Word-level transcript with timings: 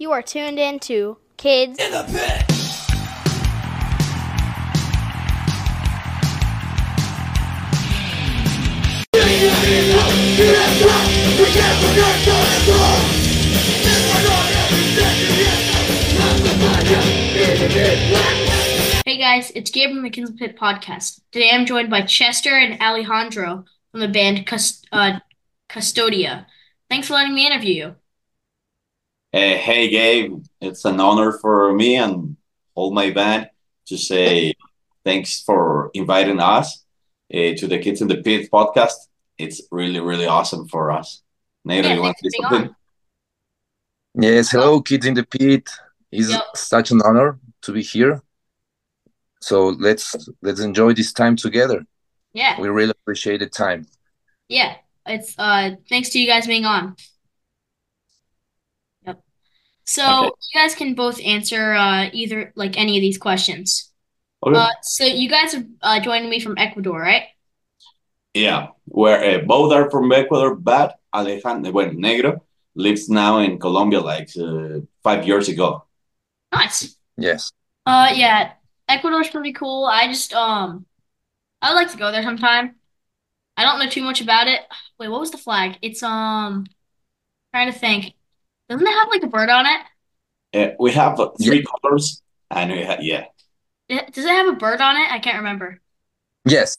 You 0.00 0.12
are 0.12 0.22
tuned 0.22 0.60
in 0.60 0.78
to 0.80 1.18
Kids 1.36 1.76
in 1.80 1.90
the 1.90 2.04
Pit. 2.04 2.44
Hey 19.04 19.16
guys, 19.16 19.50
it's 19.54 19.70
Gabriel 19.70 20.02
McKinley 20.02 20.32
Pit 20.36 20.58
Podcast. 20.58 21.20
Today 21.32 21.50
I'm 21.52 21.64
joined 21.64 21.88
by 21.88 22.02
Chester 22.02 22.50
and 22.50 22.80
Alejandro 22.80 23.64
from 23.90 24.00
the 24.00 24.08
band 24.08 24.46
Cust- 24.46 24.86
uh, 24.92 25.20
Custodia. 25.68 26.46
Thanks 26.90 27.08
for 27.08 27.14
letting 27.14 27.34
me 27.34 27.46
interview 27.46 27.74
you. 27.74 27.96
Uh, 29.32 29.38
hey, 29.56 29.88
Gabe. 29.90 30.42
It's 30.60 30.84
an 30.84 31.00
honor 31.00 31.32
for 31.32 31.72
me 31.74 31.96
and 31.96 32.36
all 32.74 32.92
my 32.92 33.10
band 33.10 33.50
to 33.86 33.98
say 33.98 34.54
thanks 35.04 35.42
for 35.42 35.90
inviting 35.94 36.40
us 36.40 36.84
uh, 37.32 37.54
to 37.56 37.66
the 37.66 37.78
Kids 37.78 38.00
in 38.00 38.08
the 38.08 38.22
Pit 38.22 38.50
podcast. 38.50 38.94
It's 39.36 39.62
really, 39.70 40.00
really 40.00 40.26
awesome 40.26 40.66
for 40.68 40.90
us. 40.90 41.22
Nato, 41.64 41.88
Yeah, 41.88 41.94
you 41.94 42.02
want 42.02 42.16
to 42.22 42.30
say 42.30 42.38
for 42.42 42.48
being 42.48 42.60
something? 42.62 42.74
Yes, 44.20 44.50
hello, 44.50 44.80
kids 44.80 45.06
in 45.06 45.14
the 45.14 45.24
pit. 45.24 45.68
It's 46.10 46.30
Yep. 46.30 46.42
such 46.56 46.90
an 46.90 47.02
honor 47.04 47.38
to 47.62 47.72
be 47.72 47.82
here. 47.82 48.22
So 49.40 49.68
let's 49.68 50.16
let's 50.42 50.60
enjoy 50.60 50.94
this 50.94 51.12
time 51.12 51.36
together. 51.36 51.86
Yeah, 52.32 52.60
We 52.60 52.68
really 52.68 52.90
appreciate 52.90 53.38
the 53.40 53.48
time. 53.48 53.86
yeah. 54.48 54.76
It's 55.06 55.34
uh 55.38 55.76
thanks 55.88 56.10
to 56.10 56.18
you 56.18 56.26
guys 56.26 56.46
being 56.46 56.64
on. 56.66 56.96
Yep. 60.06 60.16
So 60.16 60.24
Okay. 60.24 60.30
you 60.52 60.60
guys 60.60 60.74
can 60.74 60.94
both 60.94 61.20
answer 61.22 61.72
uh 61.74 62.10
either 62.12 62.52
like 62.56 62.78
any 62.78 62.96
of 62.96 63.00
these 63.02 63.18
questions. 63.18 63.92
Okay. 64.42 64.54
Uh, 64.58 64.70
so 64.82 65.04
you 65.04 65.28
guys 65.28 65.54
are 65.54 65.64
uh, 65.82 66.00
joining 66.00 66.30
me 66.30 66.40
from 66.40 66.58
Ecuador, 66.58 67.00
right? 67.00 67.24
yeah, 68.34 68.68
where 68.86 69.40
uh, 69.40 69.44
both 69.44 69.72
are 69.72 69.90
from 69.90 70.12
Ecuador, 70.12 70.54
but 70.54 70.98
Alejandro, 71.14 71.72
well, 71.72 71.90
Negro 71.90 72.40
lives 72.74 73.08
now 73.08 73.38
in 73.38 73.58
Colombia 73.58 74.00
like 74.00 74.30
uh, 74.38 74.80
five 75.02 75.26
years 75.26 75.48
ago. 75.48 75.84
Nice. 76.52 76.96
Yes. 77.16 77.52
Uh, 77.86 78.10
yeah, 78.14 78.52
Ecuador's 78.88 79.30
pretty 79.30 79.52
cool. 79.52 79.86
I 79.86 80.06
just 80.08 80.32
um, 80.34 80.86
I 81.62 81.70
would 81.70 81.76
like 81.76 81.92
to 81.92 81.98
go 81.98 82.12
there 82.12 82.22
sometime. 82.22 82.76
I 83.56 83.64
don't 83.64 83.78
know 83.80 83.88
too 83.90 84.02
much 84.04 84.20
about 84.20 84.48
it. 84.48 84.62
Wait, 84.98 85.08
what 85.08 85.20
was 85.20 85.30
the 85.30 85.38
flag? 85.38 85.78
It's 85.82 86.02
um, 86.02 86.66
trying 87.54 87.72
to 87.72 87.78
think. 87.78 88.14
Doesn't 88.68 88.86
it 88.86 88.90
have 88.92 89.08
like 89.08 89.22
a 89.22 89.26
bird 89.28 89.48
on 89.48 89.66
it? 89.66 89.80
Uh, 90.54 90.74
we 90.78 90.92
have 90.92 91.18
uh, 91.20 91.30
three 91.42 91.62
colors, 91.64 92.22
and 92.50 92.72
we 92.72 92.80
have, 92.82 93.02
yeah, 93.02 93.24
It- 93.88 94.12
Does 94.12 94.24
it 94.24 94.30
have 94.30 94.48
a 94.48 94.52
bird 94.56 94.80
on 94.80 94.96
it? 94.96 95.10
I 95.10 95.18
can't 95.18 95.38
remember. 95.38 95.80
Yes. 96.44 96.76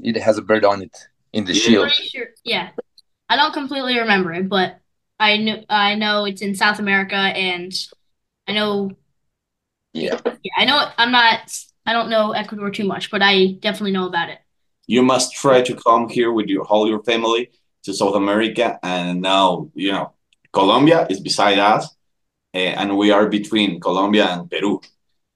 It 0.00 0.16
has 0.16 0.38
a 0.38 0.42
bird 0.42 0.64
on 0.64 0.82
it 0.82 0.96
in 1.32 1.44
the 1.44 1.54
Yeah. 1.54 1.60
shield. 1.62 1.88
Pretty 1.88 2.08
sure. 2.08 2.28
Yeah, 2.44 2.70
I 3.28 3.36
don't 3.36 3.52
completely 3.52 3.98
remember 3.98 4.32
it, 4.32 4.48
but 4.48 4.78
I 5.18 5.36
know 5.38 5.64
I 5.68 5.94
know 5.94 6.24
it's 6.26 6.42
in 6.42 6.54
South 6.54 6.78
America, 6.78 7.16
and 7.16 7.72
I 8.46 8.52
know. 8.52 8.90
Yeah. 9.94 10.20
Yeah, 10.42 10.52
I 10.56 10.64
know. 10.64 10.90
I'm 10.98 11.12
not. 11.12 11.52
I 11.86 11.92
don't 11.92 12.10
know 12.10 12.32
Ecuador 12.32 12.70
too 12.70 12.84
much, 12.84 13.10
but 13.10 13.22
I 13.22 13.52
definitely 13.60 13.92
know 13.92 14.06
about 14.06 14.28
it. 14.30 14.38
you 14.86 15.02
must 15.02 15.32
try 15.32 15.62
to 15.62 15.74
come 15.76 16.08
here 16.08 16.32
with 16.32 16.46
your 16.48 16.64
whole 16.64 16.88
your 16.88 17.02
family 17.04 17.50
to 17.84 17.92
South 17.94 18.14
America. 18.14 18.78
And 18.82 19.20
now, 19.22 19.70
you 19.74 19.92
know, 19.92 20.12
Colombia 20.52 21.06
is 21.10 21.20
beside 21.20 21.58
us, 21.58 21.94
eh, 22.54 22.74
and 22.76 22.96
we 22.96 23.10
are 23.10 23.28
between 23.28 23.80
Colombia 23.80 24.26
and 24.26 24.50
Peru. 24.50 24.80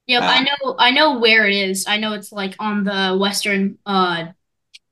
Yep, 0.07 0.23
I 0.23 0.37
Ah. 0.39 0.43
know 0.47 0.75
I 0.79 0.91
know 0.91 1.19
where 1.19 1.45
it 1.47 1.55
is. 1.55 1.85
I 1.87 1.97
know 1.97 2.13
it's 2.13 2.31
like 2.31 2.55
on 2.59 2.83
the 2.83 3.17
western 3.19 3.77
uh 3.85 4.27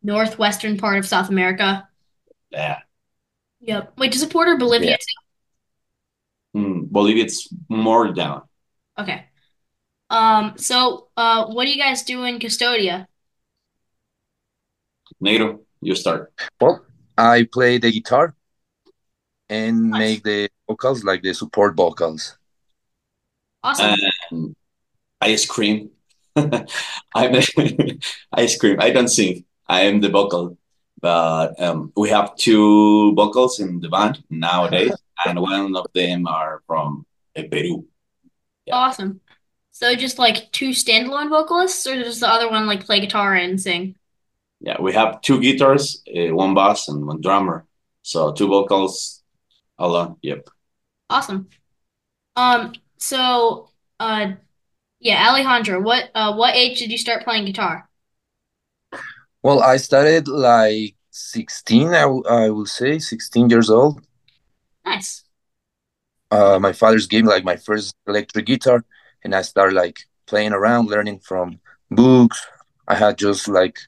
northwestern 0.03 0.77
part 0.77 0.97
of 0.99 1.05
South 1.07 1.29
America. 1.29 1.87
Yeah. 2.51 2.79
Yep. 3.61 3.93
Wait, 3.97 4.11
does 4.11 4.21
it 4.21 4.31
border 4.31 4.57
Bolivia 4.57 4.91
Yeah. 4.91 4.97
too? 4.97 6.59
Mm, 6.59 6.89
Bolivia, 6.91 7.23
it's 7.23 7.47
more 7.69 8.11
down. 8.13 8.43
Okay. 8.99 9.25
Um, 10.09 10.53
so 10.57 11.09
uh 11.17 11.45
what 11.47 11.65
do 11.65 11.71
you 11.71 11.81
guys 11.81 12.03
do 12.03 12.23
in 12.23 12.39
Custodia? 12.39 13.07
Nato, 15.19 15.61
you 15.81 15.95
start. 15.95 16.33
Well, 16.59 16.85
I 17.17 17.47
play 17.51 17.77
the 17.77 17.91
guitar 17.91 18.35
and 19.49 19.91
Nice. 19.91 19.99
make 19.99 20.23
the 20.23 20.49
vocals 20.67 21.03
like 21.03 21.21
the 21.21 21.33
support 21.33 21.75
vocals. 21.75 22.37
Awesome. 23.63 23.95
And 24.31 24.55
I 25.21 25.35
scream. 25.35 25.91
I'm 26.35 26.65
I 28.33 28.45
scream. 28.47 28.77
I 28.79 28.89
don't 28.91 29.07
sing. 29.07 29.45
I 29.67 29.81
am 29.81 30.01
the 30.01 30.09
vocal. 30.09 30.57
But 31.01 31.59
um, 31.61 31.91
we 31.95 32.09
have 32.09 32.35
two 32.35 33.13
vocals 33.15 33.59
in 33.59 33.79
the 33.79 33.89
band 33.89 34.23
nowadays, 34.29 34.93
and 35.25 35.39
one 35.39 35.75
of 35.75 35.85
them 35.93 36.25
are 36.27 36.61
from 36.65 37.05
eh, 37.35 37.47
Peru. 37.49 37.85
yeah. 38.65 38.75
Awesome. 38.75 39.21
So 39.71 39.93
just 39.95 40.17
like 40.17 40.51
two 40.51 40.69
standalone 40.69 41.29
vocalists, 41.29 41.85
or 41.85 41.95
does 41.95 42.21
the 42.21 42.29
other 42.29 42.49
one 42.49 42.65
like 42.65 42.85
play 42.85 43.01
guitar 43.01 43.35
and 43.35 43.59
sing? 43.61 43.95
Yeah, 44.65 44.81
we 44.81 44.93
have 44.93 45.21
two 45.21 45.39
guitars, 45.41 46.03
uh, 46.09 46.35
one 46.35 46.55
bass, 46.55 46.89
and 46.89 47.05
one 47.07 47.21
drummer. 47.21 47.65
So 48.03 48.33
two 48.33 48.47
vocals 48.49 49.23
alone. 49.79 50.17
Yep. 50.23 50.49
Awesome. 51.09 51.49
Um, 52.37 52.73
so 52.99 53.71
uh 53.99 54.33
yeah, 54.99 55.29
Alejandro, 55.29 55.81
what 55.81 56.11
uh 56.15 56.35
what 56.35 56.55
age 56.55 56.79
did 56.79 56.91
you 56.91 56.97
start 56.99 57.23
playing 57.25 57.45
guitar? 57.45 57.89
Well, 59.43 59.61
I 59.61 59.77
started 59.77 60.27
like 60.27 60.95
16, 61.11 61.89
I, 61.93 62.01
w- 62.01 62.25
I 62.27 62.49
will 62.49 62.65
say, 62.65 62.99
16 62.99 63.49
years 63.49 63.69
old. 63.69 64.01
Nice. 64.85 65.25
uh, 66.31 66.59
my 66.59 66.73
father's 66.73 67.07
gave 67.07 67.23
me 67.23 67.29
like 67.29 67.43
my 67.43 67.55
first 67.55 67.95
electric 68.07 68.45
guitar 68.45 68.83
and 69.23 69.35
i 69.35 69.41
started 69.41 69.75
like 69.75 69.99
playing 70.27 70.53
around 70.53 70.89
learning 70.89 71.19
from 71.19 71.59
books 71.91 72.45
i 72.87 72.95
had 72.95 73.17
just 73.17 73.47
like 73.47 73.79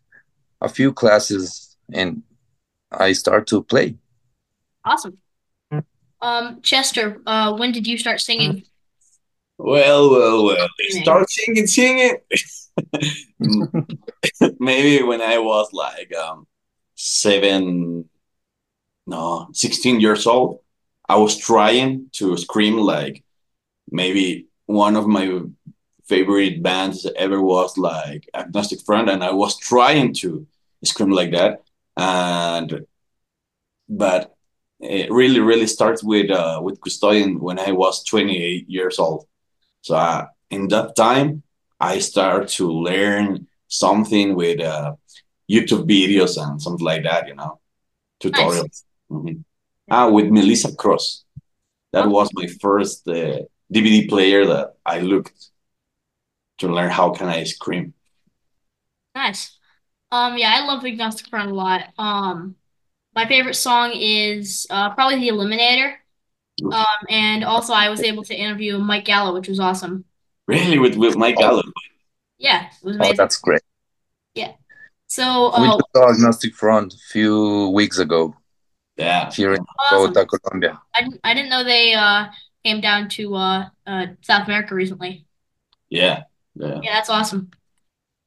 a 0.62 0.69
few 0.69 0.91
classes 0.94 1.75
and 1.94 2.23
i 2.91 3.12
start 3.13 3.47
to 3.47 3.63
play 3.63 3.95
Awesome. 4.88 5.18
Um, 6.22 6.62
Chester, 6.62 7.22
uh, 7.28 7.56
when 7.57 7.73
did 7.73 7.85
you 7.85 7.97
start 7.97 8.22
singing? 8.22 8.63
Well, 9.57 10.09
well, 10.09 10.46
well. 10.46 10.67
Singing. 10.90 11.03
Start 11.03 11.29
singing, 11.29 11.67
singing. 11.67 12.17
Maybe 14.59 15.03
when 15.03 15.22
I 15.22 15.40
was 15.40 15.73
like 15.73 16.16
um 16.16 16.47
seven, 16.96 18.07
no, 19.06 19.50
16 19.51 20.00
years 20.00 20.25
old, 20.25 20.62
I 21.09 21.17
was 21.17 21.35
trying 21.35 22.09
to 22.13 22.38
scream 22.38 22.78
like 22.78 23.23
maybe 23.91 24.47
one 24.67 24.96
of 24.96 25.07
my 25.07 25.41
favorite 26.07 26.63
bands 26.63 27.07
ever 27.16 27.41
was 27.41 27.78
like 27.78 28.29
Agnostic 28.34 28.81
Front, 28.81 29.09
and 29.09 29.23
I 29.23 29.31
was 29.31 29.57
trying 29.57 30.13
to 30.16 30.45
scream 30.84 31.12
like 31.12 31.31
that. 31.31 31.62
And 31.97 32.85
but 33.90 34.35
it 34.79 35.12
really, 35.12 35.40
really 35.40 35.67
starts 35.67 36.03
with 36.03 36.29
uh 36.29 36.59
with 36.63 36.79
Custodia 36.81 37.38
when 37.40 37.59
I 37.59 37.72
was 37.72 38.03
28 38.03 38.69
years 38.69 39.00
old. 39.00 39.25
So 39.81 39.96
uh, 39.96 40.28
in 40.50 40.67
that 40.69 40.96
time, 40.96 41.44
I 41.79 42.00
started 42.00 42.50
to 42.57 42.72
learn 42.72 43.47
something 43.67 44.35
with 44.35 44.59
uh, 44.62 44.96
YouTube 45.50 45.88
videos 45.90 46.41
and 46.41 46.62
something 46.62 46.85
like 46.85 47.03
that, 47.03 47.28
you 47.28 47.35
know, 47.35 47.59
tutorials. 48.22 48.84
Mhm. 49.12 49.44
Ah, 49.90 50.09
with 50.09 50.28
Melissa 50.28 50.75
Cross. 50.75 51.23
That 51.94 52.07
was 52.09 52.29
my 52.34 52.47
first 52.62 53.07
uh, 53.07 53.40
DVD 53.72 54.08
player 54.09 54.46
that 54.46 54.76
I 54.85 54.99
looked 54.99 55.49
to 56.59 56.67
learn 56.67 56.89
how 56.89 57.11
can 57.11 57.27
I 57.27 57.43
scream. 57.43 57.93
Nice. 59.15 59.57
Um, 60.11 60.37
yeah, 60.37 60.53
I 60.55 60.65
love 60.65 60.85
Agnostic 60.85 61.27
Front 61.27 61.51
a 61.51 61.53
lot. 61.53 61.89
Um, 61.97 62.55
my 63.15 63.25
favorite 63.27 63.55
song 63.55 63.91
is 63.95 64.67
uh 64.69 64.93
probably 64.93 65.19
The 65.19 65.29
Eliminator. 65.29 65.95
Um, 66.63 66.85
and 67.09 67.43
also 67.43 67.73
I 67.73 67.89
was 67.89 68.01
able 68.01 68.23
to 68.25 68.35
interview 68.35 68.77
Mike 68.79 69.05
Gallo, 69.05 69.33
which 69.33 69.47
was 69.47 69.59
awesome. 69.59 70.05
Really, 70.47 70.79
with 70.79 70.95
with 70.95 71.15
Mike 71.17 71.37
Gallo. 71.37 71.61
Yeah, 72.37 72.67
it 72.67 72.85
was 72.85 72.97
oh 72.99 73.13
that's 73.13 73.37
great 73.37 73.61
Yeah. 74.35 74.53
So, 75.07 75.51
we 75.57 75.67
uh, 75.67 75.77
just 75.77 75.83
saw 75.95 76.09
agnostic 76.11 76.53
front 76.55 76.93
a 76.93 76.97
few 77.11 77.69
weeks 77.69 77.97
ago 77.99 78.35
Yeah. 78.97 79.31
here 79.31 79.53
in 79.53 79.65
awesome. 79.91 80.13
bogota 80.13 80.25
colombia 80.25 80.81
I 80.95 81.01
didn't, 81.01 81.19
I 81.23 81.33
didn't 81.33 81.49
know 81.49 81.63
they 81.63 81.93
uh 81.93 82.27
came 82.63 82.81
down 82.81 83.09
to 83.09 83.35
uh 83.35 83.69
uh 83.85 84.05
South 84.21 84.47
America 84.47 84.75
recently. 84.75 85.25
Yeah. 85.89 86.23
Yeah. 86.59 86.79
Yeah, 86.83 86.93
that's 86.93 87.09
awesome. 87.09 87.51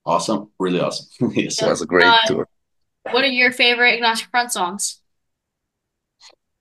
Awesome. 0.07 0.51
Really 0.59 0.81
awesome. 0.81 1.31
yes. 1.35 1.61
it 1.63 1.69
was 1.69 1.83
a 1.83 1.87
great 1.87 2.07
Uh, 2.07 2.19
tour 2.27 2.49
What 3.11 3.25
are 3.25 3.29
your 3.29 3.53
favorite 3.53 3.95
Agnostic 3.95 4.29
Front 4.31 4.53
songs? 4.53 5.01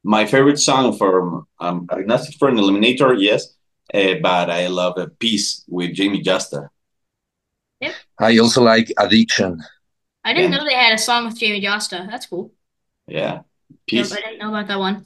my 0.04 0.25
favorite 0.25 0.57
song 0.60 0.98
from 0.98 1.45
um, 1.60 1.88
Agnostic 1.92 2.36
Front 2.39 2.57
an 2.57 2.63
Eliminator, 2.63 3.16
yes, 3.19 3.54
uh, 3.94 4.16
but 4.21 4.50
I 4.50 4.68
love 4.68 4.98
uh, 4.98 5.07
Peace 5.19 5.63
with 5.68 5.92
Jamey 5.95 6.24
Jasta. 6.24 6.69
I 8.21 8.38
also 8.39 8.62
like 8.62 8.92
Addiction. 8.98 9.62
I 10.25 10.33
didn't 10.33 10.51
Yeah. 10.51 10.57
know 10.57 10.66
they 10.66 10.74
had 10.74 10.94
a 10.94 10.98
song 10.98 11.25
with 11.25 11.39
Jamey 11.39 11.62
Jasta. 11.63 12.07
That's 12.10 12.25
cool. 12.25 12.51
Yeah, 13.07 13.33
Yep, 13.33 13.45
Peace. 13.88 14.12
I 14.12 14.16
didn't 14.21 14.39
know 14.39 14.50
about 14.50 14.68
that 14.68 14.80
one. 14.80 15.06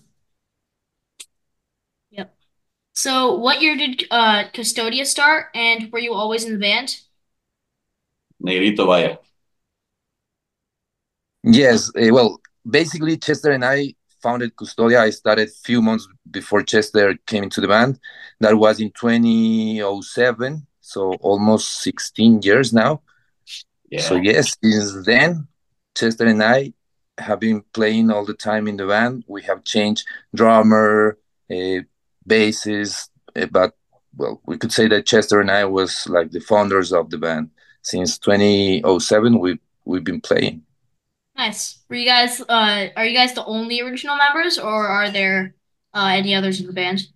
Yep. 2.95 3.03
So, 3.03 3.35
what 3.35 3.61
year 3.61 3.75
did 3.75 4.05
uh 4.11 4.45
Custodia 4.53 5.05
start, 5.05 5.47
and 5.55 5.91
were 5.91 5.99
you 5.99 6.13
always 6.13 6.45
in 6.45 6.53
the 6.53 6.59
band? 6.59 7.01
Negrito 8.39 8.85
Vaya. 8.85 9.17
Yes, 11.43 11.91
eh, 11.97 12.09
well, 12.11 12.39
basically 12.69 13.17
Chester 13.17 13.51
and 13.51 13.65
I 13.65 13.95
founded 14.21 14.55
Custodia. 14.55 15.01
I 15.01 15.09
started 15.09 15.49
a 15.49 15.51
few 15.65 15.81
months 15.81 16.07
before 16.31 16.63
Chester 16.63 17.15
came 17.25 17.43
into 17.43 17.61
the 17.61 17.67
band. 17.67 17.99
That 18.39 18.57
was 18.57 18.79
in 18.79 18.91
2007, 18.91 20.67
so 20.81 21.13
almost 21.15 21.81
16 21.81 22.41
years 22.41 22.73
now. 22.73 23.01
Yeah. 23.89 24.01
So 24.01 24.15
yes, 24.15 24.55
since 24.63 25.05
then, 25.05 25.47
Chester 25.95 26.25
and 26.25 26.43
I 26.43 26.73
have 27.17 27.39
been 27.39 27.63
playing 27.73 28.09
all 28.09 28.25
the 28.25 28.33
time 28.33 28.67
in 28.67 28.77
the 28.77 28.87
band. 28.87 29.23
We 29.27 29.43
have 29.43 29.63
changed 29.63 30.05
drummer, 30.33 31.17
uh, 31.51 31.81
bassist, 32.27 33.09
uh, 33.35 33.45
but 33.47 33.73
well, 34.15 34.41
we 34.45 34.57
could 34.57 34.71
say 34.71 34.87
that 34.87 35.05
Chester 35.05 35.41
and 35.41 35.49
I 35.49 35.65
was 35.65 36.07
like 36.07 36.31
the 36.31 36.39
founders 36.39 36.93
of 36.93 37.09
the 37.09 37.17
band. 37.17 37.49
Since 37.81 38.17
2007, 38.19 39.39
we 39.39 39.59
we've 39.85 40.03
been 40.03 40.21
playing. 40.21 40.63
Nice. 41.35 41.79
Were 41.89 41.95
you 41.95 42.05
guys 42.05 42.41
uh 42.41 42.87
are 42.95 43.05
you 43.05 43.17
guys 43.17 43.33
the 43.33 43.45
only 43.45 43.81
original 43.81 44.15
members, 44.15 44.57
or 44.57 44.87
are 44.87 45.11
there 45.11 45.55
uh 45.93 46.11
any 46.13 46.35
others 46.35 46.61
in 46.61 46.67
the 46.67 46.73
band? 46.73 47.07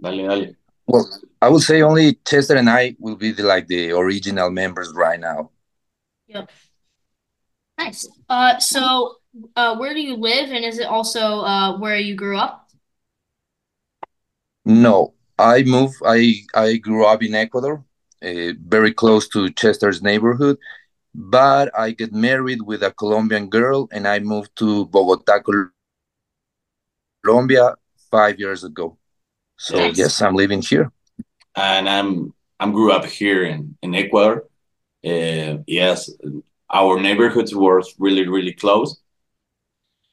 Dale, 0.00 0.28
dale. 0.28 0.54
Well, 0.86 1.08
I 1.40 1.48
would 1.48 1.62
say 1.62 1.82
only 1.82 2.14
Chester 2.26 2.56
and 2.56 2.68
I 2.68 2.96
will 2.98 3.16
be 3.16 3.30
the, 3.32 3.42
like 3.42 3.68
the 3.68 3.92
original 3.92 4.50
members 4.50 4.92
right 4.94 5.20
now. 5.20 5.50
Yep. 6.28 6.50
Nice. 7.78 8.08
Uh, 8.28 8.58
so 8.58 9.16
uh, 9.54 9.76
where 9.76 9.94
do 9.94 10.00
you 10.00 10.16
live, 10.16 10.50
and 10.50 10.64
is 10.64 10.78
it 10.78 10.86
also 10.86 11.40
uh 11.40 11.78
where 11.78 11.96
you 11.96 12.16
grew 12.16 12.36
up? 12.36 12.57
No, 14.68 15.14
I 15.38 15.64
moved. 15.64 15.96
I 16.06 16.34
I 16.54 16.76
grew 16.76 17.06
up 17.06 17.22
in 17.24 17.34
Ecuador, 17.34 17.84
uh, 18.22 18.52
very 18.68 18.92
close 18.92 19.28
to 19.30 19.50
Chester's 19.50 20.02
neighborhood. 20.02 20.58
But 21.14 21.70
I 21.78 21.92
get 21.92 22.12
married 22.12 22.62
with 22.62 22.82
a 22.84 22.92
Colombian 22.92 23.48
girl, 23.50 23.88
and 23.92 24.06
I 24.08 24.20
moved 24.20 24.54
to 24.58 24.86
Bogota, 24.86 25.40
Colombia, 27.24 27.74
five 28.10 28.38
years 28.38 28.64
ago. 28.64 28.98
So 29.58 29.78
Nice. 29.78 29.98
yes, 29.98 30.22
I'm 30.22 30.34
living 30.36 30.62
here. 30.62 30.92
and 31.56 31.88
I'm 31.88 32.32
I'm 32.60 32.72
grew 32.72 32.92
up 32.92 33.04
here 33.06 33.44
in 33.44 33.76
in 33.82 33.94
Ecuador. 33.94 34.44
Uh, 35.04 35.58
yes, 35.66 36.10
our 36.70 37.00
neighborhoods 37.00 37.54
were 37.54 37.82
really 37.98 38.28
really 38.28 38.52
close. 38.52 39.00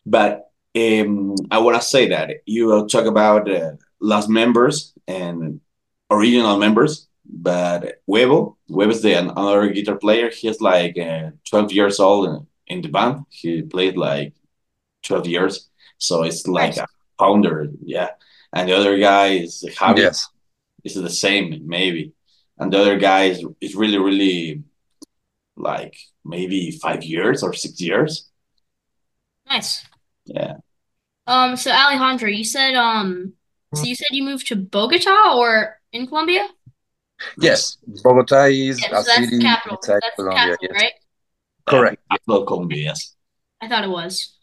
But 0.06 0.52
um, 0.76 1.36
I 1.52 1.60
want 1.60 1.82
to 1.82 1.88
say 1.88 2.08
that 2.10 2.38
you 2.46 2.68
will 2.68 2.88
talk 2.88 3.06
about 3.06 3.50
uh, 3.50 3.74
last 4.06 4.30
members 4.30 4.94
and 5.08 5.62
original 6.12 6.58
members, 6.58 7.08
but 7.26 8.02
Huevo, 8.08 8.58
Huevo 8.70 8.92
is 8.92 9.02
the 9.02 9.14
another 9.14 9.70
guitar 9.70 9.98
player. 9.98 10.30
He's 10.30 10.62
like 10.62 10.98
uh, 10.98 11.32
12 11.50 11.72
years 11.74 12.00
old 12.00 12.28
in, 12.30 12.48
in 12.68 12.82
the 12.82 12.90
band. 12.90 13.26
He 13.30 13.62
played 13.64 13.98
like 13.98 14.34
12 15.04 15.28
years, 15.28 15.70
so 15.98 16.24
it's 16.24 16.48
like 16.48 16.78
Nice. 16.78 16.80
a 16.80 16.88
founder, 17.20 17.70
yeah. 17.84 18.12
And 18.54 18.70
the 18.70 18.76
other 18.78 18.98
guy 19.00 19.28
is 19.46 19.66
Javi 19.78 20.12
Yes, 20.12 20.30
is 20.84 20.96
the 20.96 21.10
same 21.10 21.68
maybe 21.68 22.14
and 22.60 22.72
the 22.72 22.80
other 22.80 22.98
guy 23.00 23.26
is, 23.26 23.46
is 23.62 23.76
really 23.76 23.98
really 23.98 24.64
like 25.58 25.96
maybe 26.24 26.72
five 26.72 27.04
years 27.04 27.44
or 27.44 27.54
six 27.54 27.80
years 27.82 28.30
Nice. 29.48 29.86
yeah 30.26 30.56
Um, 31.28 31.56
so 31.56 31.72
Alejandro, 31.72 32.30
you 32.30 32.44
said 32.44 32.76
um, 32.76 33.34
so 33.76 33.88
you 33.88 33.96
said 33.96 34.08
you 34.12 34.24
moved 34.24 34.48
to 34.48 34.56
Bogota 34.56 35.36
or 35.38 35.80
in 35.92 36.08
Colombia? 36.08 36.48
yes. 37.38 37.78
Bogota 38.04 38.46
is 38.46 38.80
Yeah, 38.82 38.90
a 38.92 39.04
so 39.04 39.12
that's 39.12 39.32
the 39.32 39.38
city 39.38 39.38
capital. 39.38 39.78
inside 39.78 40.02
That's 40.02 40.18
the 40.20 40.24
Colombia. 40.24 40.58
capital, 40.58 40.60
Yes, 40.62 40.82
right? 40.82 40.94
correct. 41.68 42.02
Capital 42.12 42.46
Colombia 42.46 42.84
yes 42.86 43.16
I 43.62 43.68
thought 43.68 43.84
it 43.84 43.90
was. 43.90 44.34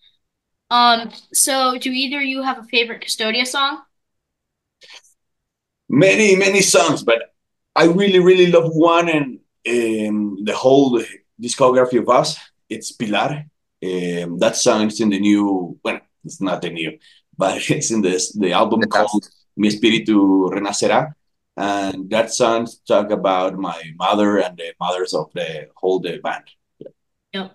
Um, 0.71 1.13
so 1.33 1.79
do 1.79 1.91
either 1.93 2.19
of 2.19 2.25
you 2.25 2.43
have 2.43 2.59
a 2.59 2.65
favorite 2.65 3.03
Custodia 3.03 3.47
song? 3.47 3.83
many 5.89 6.37
many 6.37 6.61
songs 6.63 7.03
but 7.03 7.35
i 7.77 7.85
really 7.85 8.19
really 8.19 8.47
love 8.51 8.71
one 8.75 9.09
and 9.09 9.39
um, 9.69 10.45
the 10.45 10.55
whole 10.55 11.01
discography 11.41 11.99
of 11.99 12.09
us 12.09 12.39
it's 12.69 12.93
pilar 12.93 13.45
um, 13.85 14.39
that 14.39 14.57
song 14.57 14.87
is 14.87 15.01
in 15.01 15.11
the 15.11 15.19
new 15.21 15.79
well 15.85 16.01
it's 16.25 16.41
not 16.41 16.63
the 16.63 16.71
new 16.71 16.99
but 17.43 17.59
it's 17.77 17.91
in 17.95 18.01
this 18.09 18.33
the 18.43 18.53
album 18.63 18.81
The 18.81 18.89
last. 18.95 19.11
called 19.11 19.25
mi 19.61 19.69
espíritu 19.73 20.17
renacerá 20.55 21.01
and 21.57 22.09
that 22.15 22.29
song 22.41 22.61
talk 22.89 23.09
about 23.21 23.53
my 23.69 23.79
mother 24.05 24.31
and 24.45 24.55
the 24.63 24.71
mothers 24.85 25.13
of 25.21 25.27
the 25.39 25.49
whole 25.81 25.99
the 26.07 26.19
band 26.27 26.47
Yep. 27.35 27.49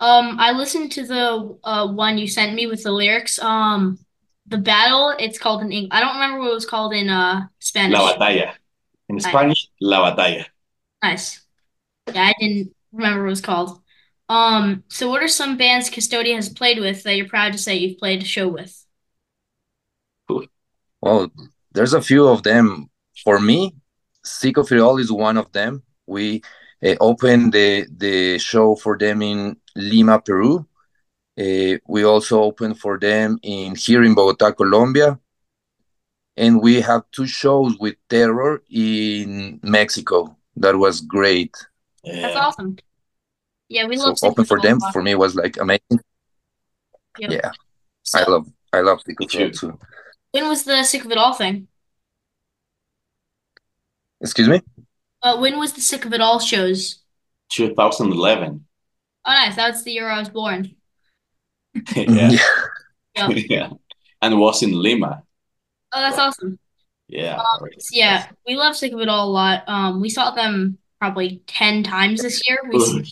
Um, 0.00 0.26
I 0.46 0.50
listened 0.52 0.90
to 0.98 1.02
the 1.06 1.24
uh 1.64 1.86
one 2.06 2.18
you 2.18 2.26
sent 2.26 2.54
me 2.58 2.66
with 2.66 2.82
the 2.82 2.92
lyrics. 2.92 3.38
Um, 3.38 3.98
the 4.46 4.58
battle, 4.58 5.14
it's 5.18 5.38
called 5.38 5.62
in 5.62 5.70
English. 5.72 5.90
I 5.94 6.00
don't 6.02 6.14
remember 6.18 6.40
what 6.40 6.50
it 6.50 6.54
was 6.60 6.66
called 6.66 6.92
in 6.92 7.08
uh 7.08 7.46
Spanish. 7.60 7.94
La 7.98 8.12
Batalla. 8.12 8.52
In 9.08 9.16
Nice. 9.16 9.24
Spanish, 9.30 9.60
La 9.80 9.98
Batalla. 10.04 10.44
Nice. 11.02 11.40
Yeah, 12.12 12.26
I 12.30 12.34
didn't 12.40 12.74
remember 12.92 13.22
what 13.22 13.28
it 13.28 13.30
was 13.30 13.40
called. 13.40 13.80
Um, 14.28 14.84
so 14.88 15.08
what 15.10 15.22
are 15.22 15.28
some 15.28 15.56
bands 15.56 15.90
Custodia 15.90 16.34
has 16.34 16.48
played 16.48 16.78
with 16.80 17.02
that 17.04 17.16
you're 17.16 17.28
proud 17.28 17.52
to 17.52 17.58
say 17.58 17.76
you've 17.76 17.98
played 17.98 18.22
a 18.22 18.26
show 18.26 18.48
with? 18.48 18.83
Well, 21.04 21.30
there's 21.72 21.92
a 21.92 22.00
few 22.00 22.26
of 22.28 22.42
them. 22.42 22.88
For 23.22 23.38
me, 23.38 23.74
Sick 24.24 24.56
of 24.56 24.72
It 24.72 24.80
All 24.80 24.96
is 24.98 25.12
one 25.12 25.36
of 25.36 25.52
them. 25.52 25.82
We 26.06 26.42
uh, 26.82 26.96
opened 26.98 27.52
the 27.52 27.86
the 27.94 28.38
show 28.38 28.74
for 28.74 28.96
them 28.96 29.20
in 29.20 29.56
Lima, 29.76 30.18
Peru. 30.20 30.66
Uh, 31.38 31.76
we 31.86 32.04
also 32.04 32.42
opened 32.42 32.78
for 32.80 32.98
them 32.98 33.38
in 33.42 33.74
here 33.74 34.02
in 34.02 34.14
Bogota, 34.14 34.52
Colombia, 34.52 35.20
and 36.38 36.62
we 36.62 36.80
have 36.80 37.02
two 37.12 37.26
shows 37.26 37.76
with 37.78 37.96
Terror 38.08 38.62
in 38.70 39.60
Mexico. 39.62 40.36
That 40.56 40.76
was 40.76 41.02
great. 41.02 41.54
That's 42.02 42.36
awesome. 42.36 42.78
Yeah, 43.68 43.86
we 43.86 43.96
So 43.96 44.06
love 44.06 44.18
Sick 44.18 44.30
open 44.30 44.44
for 44.46 44.58
them 44.58 44.78
a 44.82 44.92
for 44.92 45.02
me 45.02 45.14
was 45.14 45.34
like 45.36 45.58
amazing. 45.58 46.00
Yep. 47.18 47.30
Yeah, 47.30 47.52
So 48.04 48.20
I 48.20 48.24
love 48.24 48.46
I 48.72 48.80
love 48.80 49.00
Sick 49.02 49.20
Me 49.20 49.26
of 49.26 49.34
It 49.34 49.42
All 49.42 49.50
too. 49.50 49.78
Too. 50.34 50.40
when 50.40 50.48
was 50.48 50.64
the 50.64 50.82
Sick 50.84 51.04
of 51.04 51.10
It 51.10 51.18
All 51.18 51.34
thing? 51.34 51.68
Excuse 54.20 54.48
me. 54.48 54.60
Uh, 55.22 55.38
when 55.38 55.58
was 55.58 55.72
the 55.72 55.80
Sick 55.80 56.04
of 56.04 56.12
It 56.12 56.20
All 56.20 56.38
shows? 56.38 57.02
2011. 57.52 58.64
Oh, 59.26 59.30
nice. 59.30 59.56
That 59.56 59.70
was 59.72 59.84
the 59.84 59.92
year 59.92 60.08
I 60.08 60.18
was 60.18 60.28
born. 60.28 60.74
yeah. 61.96 62.36
Yep. 63.16 63.30
yeah. 63.48 63.70
And 64.22 64.38
was 64.38 64.62
in 64.62 64.72
Lima. 64.72 65.22
Oh, 65.92 66.00
that's 66.00 66.18
awesome. 66.18 66.58
Yeah. 67.08 67.36
Um, 67.36 67.68
yeah, 67.92 68.26
we 68.46 68.56
love 68.56 68.76
Sick 68.76 68.92
of 68.92 69.00
It 69.00 69.08
All 69.08 69.28
a 69.28 69.30
lot. 69.30 69.64
Um, 69.68 70.00
we 70.00 70.08
saw 70.08 70.30
them 70.30 70.78
probably 70.98 71.42
10 71.46 71.82
times 71.82 72.22
this 72.22 72.42
year. 72.48 72.58
We 72.68 73.04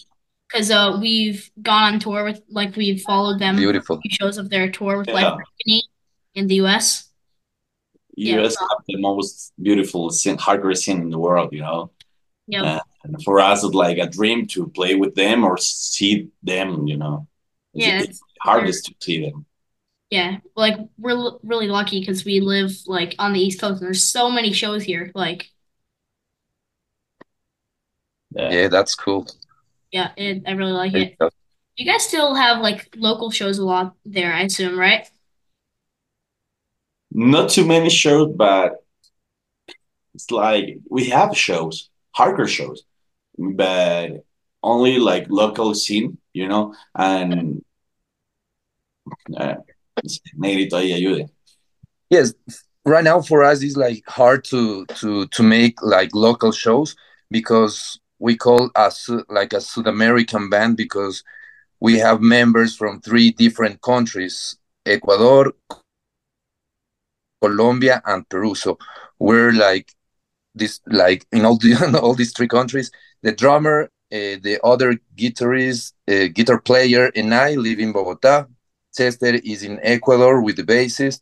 because 0.48 0.70
uh 0.70 0.98
we've 1.00 1.50
gone 1.62 1.94
on 1.94 2.00
tour 2.00 2.24
with 2.24 2.42
like 2.48 2.76
we've 2.76 3.00
followed 3.02 3.38
them 3.38 3.56
Beautiful. 3.56 4.00
shows 4.10 4.38
of 4.38 4.50
their 4.50 4.70
tour 4.70 4.98
with 4.98 5.08
Yeah. 5.08 5.14
Life 5.14 5.24
Company 5.24 5.82
in 6.34 6.46
the 6.46 6.56
US. 6.56 7.10
Yeah, 8.14 8.40
US 8.42 8.54
so- 8.58 8.66
have 8.68 8.78
the 8.86 8.98
most 8.98 9.52
beautiful 9.60 10.10
scene, 10.10 10.36
hardcore 10.36 10.76
scene 10.76 11.00
in 11.00 11.10
the 11.10 11.18
world, 11.18 11.52
you 11.52 11.60
know. 11.60 11.90
Yep. 12.48 12.64
Uh, 12.64 12.80
and 13.04 13.22
for 13.24 13.40
us, 13.40 13.64
it's 13.64 13.74
like 13.74 13.98
a 13.98 14.06
dream 14.06 14.46
to 14.48 14.68
play 14.68 14.94
with 14.96 15.14
them 15.14 15.44
or 15.44 15.56
see 15.58 16.28
them, 16.42 16.86
you 16.86 16.96
know. 16.96 17.26
It's, 17.74 17.86
Yeah, 17.86 17.96
it's 17.98 18.04
it's- 18.04 18.20
hardest 18.40 18.86
to 18.86 18.94
see 19.00 19.22
them. 19.24 19.46
Yeah, 20.10 20.38
like 20.56 20.76
we're 20.98 21.12
l- 21.16 21.40
really 21.42 21.68
lucky 21.68 22.00
because 22.00 22.22
we 22.26 22.40
live 22.40 22.70
like 22.86 23.14
on 23.18 23.32
the 23.32 23.40
East 23.40 23.60
Coast 23.60 23.80
and 23.80 23.86
there's 23.86 24.04
so 24.04 24.30
many 24.30 24.52
shows 24.52 24.82
here. 24.82 25.10
Like, 25.14 25.48
Yeah. 28.36 28.50
Yeah, 28.50 28.68
that's 28.68 28.94
cool. 28.94 29.26
yeah, 29.90 30.10
it, 30.16 30.42
I 30.46 30.52
really 30.52 30.72
like 30.72 30.94
it. 30.94 31.16
You 31.76 31.86
guys 31.86 32.06
still 32.06 32.34
have 32.34 32.60
like 32.60 32.94
local 32.96 33.30
shows 33.30 33.58
a 33.58 33.64
lot 33.64 33.94
there, 34.04 34.32
I 34.34 34.42
assume, 34.42 34.78
right? 34.78 35.08
Not 37.14 37.50
too 37.50 37.66
many 37.66 37.90
shows, 37.90 38.32
but 38.34 38.84
it's 40.14 40.30
like 40.30 40.78
we 40.88 41.10
have 41.10 41.36
shows, 41.36 41.90
hardcore 42.16 42.48
shows, 42.48 42.84
but 43.38 44.24
only 44.62 44.98
like 44.98 45.26
local 45.28 45.74
scene, 45.74 46.18
you 46.32 46.48
know, 46.48 46.74
and 46.94 47.62
uh. 49.36 49.56
Yes, 52.10 52.34
right 52.84 53.04
now 53.04 53.20
for 53.20 53.42
us 53.42 53.62
it's 53.62 53.76
like 53.76 54.02
hard 54.06 54.44
to 54.44 54.86
to 54.86 55.26
to 55.26 55.42
make 55.42 55.82
like 55.82 56.14
local 56.14 56.52
shows 56.52 56.96
because 57.30 58.00
we 58.18 58.36
call 58.36 58.70
us 58.74 59.08
like 59.28 59.52
a 59.52 59.60
South 59.60 59.86
American 59.86 60.48
band 60.48 60.76
because 60.76 61.22
we 61.80 61.98
have 61.98 62.20
members 62.20 62.76
from 62.76 63.00
three 63.00 63.30
different 63.30 63.80
countries: 63.82 64.56
Ecuador, 64.86 65.52
Colombia, 67.42 68.02
and 68.06 68.28
Peru. 68.28 68.54
So 68.54 68.78
we're 69.18 69.52
like 69.52 69.92
this, 70.54 70.80
like 70.86 71.26
in 71.32 71.44
all 71.44 71.56
the 71.58 71.98
all 72.02 72.14
these 72.14 72.32
three 72.32 72.48
countries. 72.48 72.90
The 73.22 73.32
drummer, 73.32 73.84
uh, 74.12 74.36
the 74.46 74.58
other 74.64 74.98
guitarist, 75.16 75.92
uh, 76.08 76.28
guitar 76.34 76.60
player, 76.60 77.10
and 77.16 77.34
I 77.34 77.54
live 77.54 77.78
in 77.78 77.92
Bogota. 77.92 78.46
Chester 78.94 79.34
is 79.52 79.62
in 79.62 79.80
Ecuador 79.82 80.42
with 80.42 80.56
the 80.56 80.64
bassist, 80.64 81.20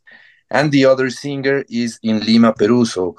and 0.49 0.71
the 0.71 0.85
other 0.85 1.09
singer 1.09 1.63
is 1.69 1.99
in 2.03 2.19
Lima, 2.25 2.53
Peru. 2.53 2.85
So 2.85 3.15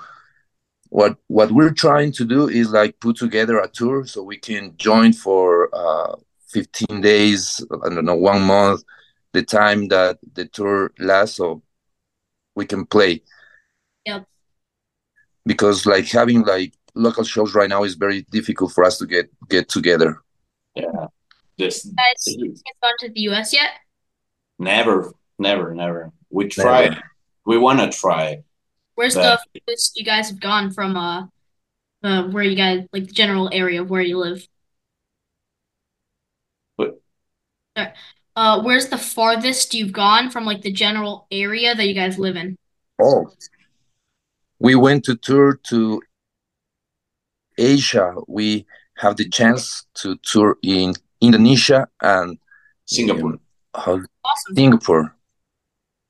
what 0.90 1.16
what 1.28 1.50
we're 1.52 1.72
trying 1.72 2.12
to 2.12 2.24
do 2.24 2.48
is 2.48 2.70
like 2.70 3.00
put 3.00 3.16
together 3.16 3.58
a 3.58 3.68
tour 3.68 4.04
so 4.06 4.22
we 4.22 4.36
can 4.36 4.76
join 4.76 5.12
for 5.12 5.70
uh, 5.74 6.16
15 6.48 7.00
days, 7.00 7.64
I 7.84 7.88
don't 7.88 8.04
know, 8.04 8.14
one 8.14 8.42
month, 8.42 8.82
the 9.32 9.42
time 9.42 9.88
that 9.88 10.18
the 10.34 10.44
tour 10.46 10.92
lasts, 10.98 11.36
so 11.36 11.62
we 12.54 12.66
can 12.66 12.86
play. 12.86 13.22
Yep. 14.06 14.26
Because 15.44 15.86
like 15.86 16.06
having 16.06 16.42
like 16.42 16.74
local 16.94 17.24
shows 17.24 17.54
right 17.54 17.68
now 17.68 17.84
is 17.84 17.94
very 17.94 18.22
difficult 18.30 18.72
for 18.72 18.84
us 18.84 18.98
to 18.98 19.06
get 19.06 19.30
get 19.48 19.68
together. 19.68 20.18
Yeah. 20.74 21.06
This 21.58 21.84
Guys, 21.84 22.26
you 22.26 22.48
guys 22.48 22.62
gone 22.82 22.92
to 23.00 23.08
the 23.10 23.20
US 23.32 23.52
yet? 23.52 23.70
never, 24.58 25.12
never, 25.38 25.74
never. 25.74 26.12
We 26.30 26.48
try. 26.48 26.88
Never. 26.88 27.02
We 27.44 27.58
want 27.58 27.80
to 27.80 27.90
try. 27.96 28.42
Where's 28.94 29.14
But- 29.14 29.40
the 29.52 29.60
furthest 29.60 29.96
you 29.96 30.04
guys 30.04 30.28
have 30.30 30.40
gone 30.40 30.70
from 30.70 30.96
uh, 30.96 31.26
uh 32.02 32.24
where 32.30 32.44
you 32.44 32.56
guys 32.56 32.86
like 32.92 33.06
the 33.06 33.12
general 33.12 33.48
area 33.52 33.82
of 33.82 33.90
where 33.90 34.02
you 34.02 34.18
live? 34.18 34.46
What? 36.76 37.00
Sorry. 37.76 37.92
Uh, 38.34 38.62
where's 38.62 38.88
the 38.88 38.96
farthest 38.98 39.74
you've 39.74 39.92
gone 39.92 40.30
from 40.30 40.44
like 40.44 40.62
the 40.62 40.72
general 40.72 41.26
area 41.30 41.74
that 41.74 41.86
you 41.86 41.94
guys 41.94 42.18
live 42.18 42.36
in? 42.36 42.56
Oh. 43.00 43.30
We 44.58 44.74
went 44.74 45.04
to 45.04 45.16
tour 45.16 45.60
to 45.68 46.02
Asia. 47.58 48.14
We 48.28 48.66
have 48.98 49.16
the 49.16 49.28
chance 49.28 49.84
to 49.94 50.16
tour 50.22 50.56
in 50.62 50.94
Indonesia 51.20 51.88
and 52.00 52.38
Singapore. 52.86 53.32
um, 53.32 53.40
how- 53.74 54.00
Awesome. 54.24 54.54
Singapore. 54.54 55.16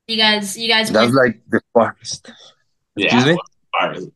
You 0.07 0.17
guys, 0.17 0.59
you 0.59 0.69
guys 0.69 0.91
That's 0.91 1.13
went, 1.13 1.15
like 1.15 1.41
the 1.49 1.61
farthest. 1.73 2.31
yeah. 2.97 3.07
Excuse 3.07 3.25
me? 3.27 4.11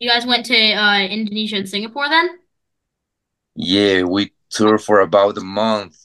You 0.00 0.08
guys 0.10 0.26
went 0.26 0.44
to 0.46 0.54
uh 0.56 1.00
Indonesia 1.00 1.56
and 1.56 1.68
Singapore 1.68 2.08
then? 2.08 2.38
Yeah, 3.54 4.02
we 4.02 4.32
tour 4.50 4.78
for 4.78 5.00
about 5.00 5.38
a 5.38 5.40
month. 5.40 5.96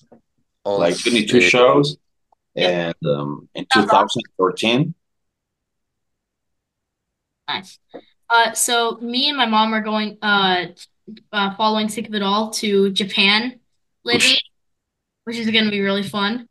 All 0.67 0.79
Like 0.79 1.00
22 1.00 1.38
uh, 1.38 1.41
shows. 1.41 1.97
Yeah. 2.53 2.88
And 2.88 3.09
um, 3.09 3.50
in 3.55 3.65
Sounds 3.71 3.89
awesome. 3.89 4.21
2014, 4.38 4.93
Nice. 7.47 7.79
Uh, 8.29 8.51
so 8.51 8.97
me 8.97 9.29
and 9.29 9.38
my 9.38 9.45
mom 9.45 9.74
are 9.74 9.79
going 9.79 10.17
uh, 10.21 10.65
uh 11.31 11.55
following 11.55 11.88
Sick 11.88 12.09
of 12.09 12.13
It 12.13 12.21
All 12.21 12.50
to 12.59 12.91
Japan 12.91 13.62
lately, 14.03 14.38
which 15.24 15.38
is 15.38 15.50
gonna 15.50 15.71
be 15.71 15.79
really 15.79 16.03
fun. 16.03 16.50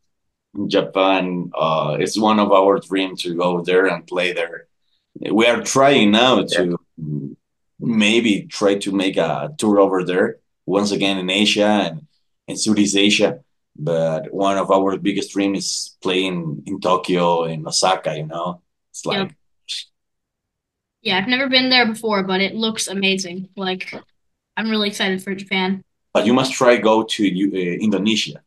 Japan 0.67 1.51
uh, 1.55 1.99
is 2.01 2.19
one 2.19 2.41
of 2.41 2.51
our 2.51 2.79
dreams 2.79 3.23
to 3.25 3.35
go 3.35 3.61
there 3.61 3.85
and 3.89 4.07
play 4.07 4.33
there. 4.33 4.69
We 5.31 5.47
are 5.47 5.63
trying 5.63 6.13
now 6.13 6.45
to 6.45 6.79
maybe 7.79 8.47
try 8.47 8.77
to 8.79 8.93
make 8.93 9.19
a 9.19 9.55
tour 9.59 9.79
over 9.79 10.03
there 10.03 10.39
once 10.65 10.93
again 10.93 11.19
in 11.19 11.29
Asia 11.29 11.91
and 11.91 12.07
in 12.49 12.57
Southeast 12.57 12.97
Asia. 12.97 13.41
But 13.79 14.33
one 14.33 14.57
of 14.59 14.71
our 14.71 14.97
biggest 14.97 15.33
dreams 15.33 15.59
is 15.59 15.97
playing 16.03 16.63
in 16.67 16.81
Tokyo, 16.81 17.45
in 17.45 17.67
Osaka, 17.67 18.17
you 18.17 18.27
know? 18.27 18.63
It's 18.91 19.05
like, 19.05 19.35
Yeah, 21.03 21.19
I've 21.19 21.29
never 21.29 21.49
been 21.49 21.69
there 21.69 21.87
before, 21.87 22.23
but 22.25 22.41
it 22.41 22.55
looks 22.55 22.89
amazing. 22.89 23.49
Like, 23.57 23.93
I'm 24.57 24.71
really 24.71 24.89
excited 24.89 25.23
for 25.23 25.35
Japan. 25.35 25.83
but 26.15 26.25
you 26.25 26.33
must 26.33 26.53
try 26.55 26.77
go 26.79 27.05
to 27.05 27.23
uh, 27.29 27.77
Indonesia. 27.85 28.41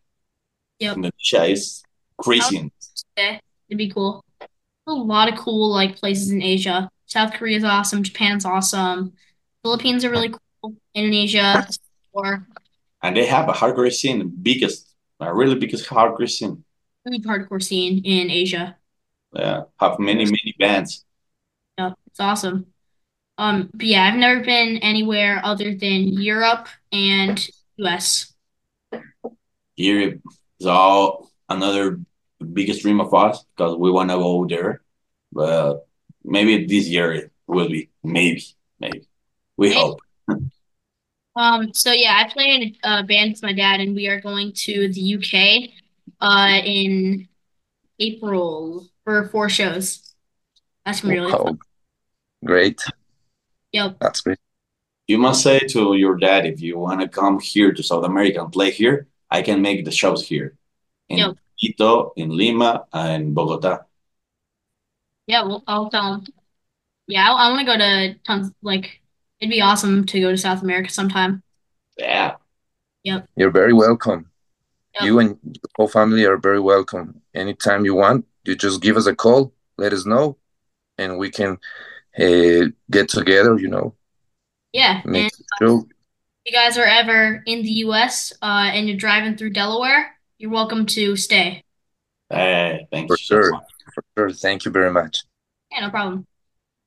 Yep. 0.79 0.95
Indonesia 0.97 1.43
is 1.45 1.83
crazy. 2.17 2.71
Okay, 3.17 3.39
it'd 3.69 3.77
be 3.77 3.89
cool. 3.91 4.25
A 4.87 4.91
lot 4.91 5.31
of 5.31 5.37
cool 5.37 5.69
like 5.69 5.95
places 6.01 6.31
in 6.31 6.41
Asia. 6.41 6.89
South 7.05 7.33
Korea's 7.33 7.63
awesome. 7.63 8.01
Japan's 8.01 8.43
awesome. 8.45 9.13
Philippines 9.61 10.03
are 10.03 10.09
really 10.09 10.33
cool. 10.33 10.73
Indonesia, 10.95 11.67
or 12.11 12.47
And 13.03 13.15
they 13.15 13.27
have 13.27 13.47
a 13.47 13.53
hardcore 13.53 13.91
scene, 13.93 14.33
biggest, 14.41 14.88
a 15.19 15.33
really 15.33 15.55
because 15.55 15.85
hardcore 15.87 16.29
scene. 16.29 16.63
huge 17.05 17.23
hardcore 17.23 17.61
scene 17.61 18.03
in 18.05 18.29
Asia. 18.29 18.77
Yeah, 19.33 19.63
have 19.79 19.99
many, 19.99 20.25
many 20.25 20.55
bands. 20.57 21.05
Yeah, 21.77 21.93
it's 22.07 22.19
awesome. 22.19 22.67
Um, 23.37 23.69
but 23.73 23.85
yeah, 23.87 24.03
I've 24.05 24.19
never 24.19 24.41
been 24.41 24.77
anywhere 24.77 25.41
other 25.43 25.75
than 25.75 26.13
Europe 26.13 26.67
and 26.91 27.47
US. 27.77 28.33
Europe 29.75 30.21
is 30.59 30.65
all 30.65 31.31
another 31.47 31.99
biggest 32.53 32.81
dream 32.81 32.99
of 33.01 33.13
us 33.13 33.43
because 33.55 33.75
we 33.77 33.91
want 33.91 34.09
to 34.09 34.17
go 34.17 34.45
there. 34.47 34.81
But 35.31 35.87
maybe 36.23 36.65
this 36.65 36.87
year 36.87 37.13
it 37.13 37.31
will 37.47 37.69
be. 37.69 37.89
Maybe, 38.03 38.43
maybe. 38.79 39.07
We 39.57 39.69
Maybe. 39.69 39.73
hope. 39.73 40.01
Um, 41.39 41.73
so 41.73 41.93
yeah, 41.93 42.21
I 42.25 42.29
play 42.31 42.49
in 42.55 42.75
a 42.83 43.03
band 43.03 43.31
with 43.31 43.43
my 43.43 43.53
dad, 43.53 43.79
and 43.79 43.95
we 43.95 44.07
are 44.07 44.19
going 44.19 44.51
to 44.67 44.89
the 44.91 45.01
UK 45.01 45.73
uh 46.21 46.59
in 46.65 47.29
April 47.99 48.87
for 49.05 49.29
four 49.29 49.49
shows. 49.49 50.15
That's 50.85 51.03
really 51.03 51.31
Wow. 51.31 51.43
fun. 51.45 51.59
Great. 52.45 52.81
Yep. 53.71 53.97
That's 54.01 54.21
great. 54.21 54.39
You 55.07 55.17
must 55.17 55.43
say 55.43 55.59
to 55.59 55.95
your 55.95 56.17
dad 56.17 56.45
if 56.45 56.61
you 56.61 56.77
want 56.77 57.01
to 57.01 57.07
come 57.07 57.39
here 57.39 57.71
to 57.73 57.83
South 57.83 58.05
America 58.05 58.41
and 58.43 58.51
play 58.51 58.71
here, 58.71 59.07
I 59.31 59.41
can 59.41 59.61
make 59.61 59.85
the 59.85 59.91
shows 59.91 60.27
here 60.27 60.57
in 61.09 61.19
Yep. 61.19 61.37
Quito, 61.59 62.13
in 62.17 62.35
Lima, 62.37 62.85
and 62.93 63.33
Bogota. 63.35 63.85
Yeah, 65.27 65.43
well, 65.43 65.63
I'll 65.67 65.89
tell 65.89 66.15
him. 66.15 66.25
Yeah, 67.07 67.31
I, 67.31 67.47
I 67.47 67.51
want 67.51 67.59
to 67.61 67.65
go 67.65 67.77
to 67.77 68.15
tons. 68.25 68.51
Like, 68.61 69.01
it'd 69.39 69.51
be 69.51 69.61
awesome 69.61 70.05
to 70.05 70.19
go 70.19 70.31
to 70.31 70.37
South 70.37 70.61
America 70.61 70.89
sometime. 70.89 71.43
Yeah, 71.97 72.35
Yep. 73.03 73.27
You're 73.35 73.51
very 73.51 73.73
welcome. 73.73 74.29
Yep. 74.95 75.03
You 75.03 75.19
and 75.19 75.37
the 75.43 75.69
whole 75.75 75.87
family 75.87 76.25
are 76.25 76.37
very 76.37 76.59
welcome. 76.59 77.21
Anytime 77.33 77.85
you 77.85 77.95
want, 77.95 78.25
you 78.45 78.55
just 78.55 78.81
give 78.81 78.97
us 78.97 79.05
a 79.07 79.15
call, 79.15 79.53
let 79.77 79.93
us 79.93 80.05
know, 80.05 80.37
and 80.97 81.17
we 81.17 81.29
can 81.29 81.57
uh, 82.19 82.65
get 82.91 83.09
together, 83.09 83.57
you 83.59 83.69
know, 83.69 83.95
Yeah, 84.73 85.01
and 85.03 85.11
make 85.11 85.31
the 85.37 85.43
show. 85.61 85.87
if 86.45 86.51
you 86.51 86.51
guys 86.51 86.77
are 86.77 86.85
ever 86.85 87.43
in 87.45 87.61
the 87.63 87.71
U.S. 87.87 88.33
uh, 88.41 88.69
and 88.73 88.87
you're 88.87 88.97
driving 88.97 89.37
through 89.37 89.51
Delaware, 89.51 90.15
you're 90.37 90.51
welcome 90.51 90.85
to 90.87 91.15
stay. 91.15 91.63
hey, 92.29 92.87
thank 92.91 93.07
For 93.07 93.13
you 93.13 93.17
so 93.25 93.35
sure. 93.35 93.61
For 93.93 94.03
sure. 94.17 94.31
Thank 94.31 94.65
you 94.65 94.71
very 94.71 94.91
much. 94.91 95.23
Yeah, 95.71 95.81
no 95.81 95.89
problem. 95.89 96.25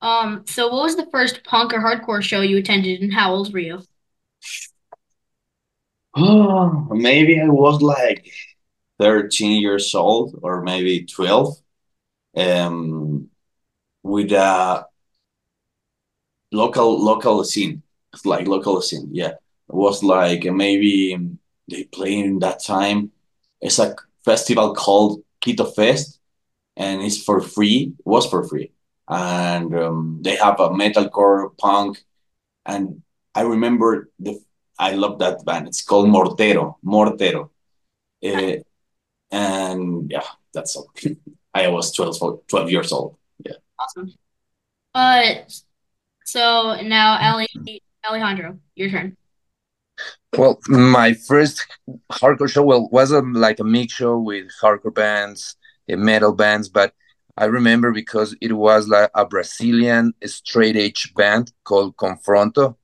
Um, 0.03 0.45
so 0.47 0.69
what 0.69 0.83
was 0.83 0.97
the 0.97 1.07
first 1.11 1.45
punk 1.45 1.73
or 1.73 1.79
hardcore 1.81 2.23
show 2.23 2.41
you 2.43 2.59
attended, 2.59 3.01
and 3.03 3.13
how 3.13 3.33
old 3.35 3.53
were 3.53 3.61
you? 3.61 3.83
Oh, 6.17 6.89
maybe 6.91 7.41
I 7.41 7.49
was 7.49 7.81
like 7.83 8.31
13 8.99 9.61
years 9.63 9.95
old 9.95 10.39
or 10.43 10.63
maybe 10.63 11.05
12. 11.07 11.57
Um, 12.37 13.31
with 14.05 14.33
a 14.33 14.87
local 16.53 17.03
local 17.03 17.45
scene. 17.45 17.83
It's 18.13 18.27
like 18.27 18.47
local 18.47 18.81
scene, 18.83 19.09
yeah. 19.13 19.31
It 19.69 19.75
was 19.75 20.03
like 20.03 20.45
maybe 20.45 21.19
they 21.69 21.85
play 21.85 22.19
in 22.19 22.39
that 22.41 22.63
time. 22.63 23.11
It's 23.61 23.79
a 23.79 23.97
festival 24.25 24.75
called 24.75 25.23
Quito 25.41 25.65
Fest, 25.65 26.21
and 26.77 27.03
it's 27.03 27.23
for 27.23 27.41
free. 27.41 27.95
It 27.99 28.07
was 28.07 28.27
for 28.27 28.45
free, 28.49 28.73
and 29.09 29.75
um, 29.75 30.21
they 30.23 30.37
have 30.37 30.61
a 30.61 30.69
metalcore 30.71 31.57
punk, 31.59 32.03
and 32.67 33.03
I 33.35 33.43
remember 33.43 34.11
the 34.19 34.41
I 34.79 34.93
love 34.93 35.19
that 35.21 35.45
band. 35.45 35.69
It's 35.69 35.83
called 35.83 36.09
Mortero, 36.09 36.77
Mortero, 36.85 37.51
Uh, 38.25 38.57
and 39.31 40.11
yeah, 40.11 40.27
that's 40.53 40.77
all. 40.77 40.91
I 41.55 41.69
was 41.69 41.93
12, 41.93 42.19
fo- 42.19 42.43
12 42.49 42.71
years 42.71 42.93
old. 42.93 43.17
Yeah. 43.45 43.57
Awesome. 43.79 44.13
Uh, 44.95 45.23
so 46.25 46.81
now 46.83 47.19
Ali, 47.21 47.49
Alejandro, 48.09 48.59
your 48.75 48.91
turn. 48.91 49.17
Well, 50.37 50.59
my 50.67 51.13
first 51.13 51.67
hardcore 52.11 52.51
show 52.51 52.63
well 52.63 52.89
was 52.91 53.13
a, 53.13 53.21
like 53.21 53.61
a 53.61 53.65
mix 53.65 53.93
show 53.95 54.19
with 54.19 54.47
hardcore 54.61 54.95
bands, 54.95 55.57
uh, 55.93 55.97
metal 55.97 56.33
bands, 56.33 56.69
but 56.69 56.95
I 57.37 57.47
remember 57.47 57.93
because 57.93 58.37
it 58.41 58.53
was 58.53 58.89
like 58.89 59.11
a 59.15 59.25
Brazilian 59.25 60.13
straight 60.25 60.77
edge 60.77 61.13
band 61.15 61.53
called 61.65 61.97
Confronto. 61.97 62.77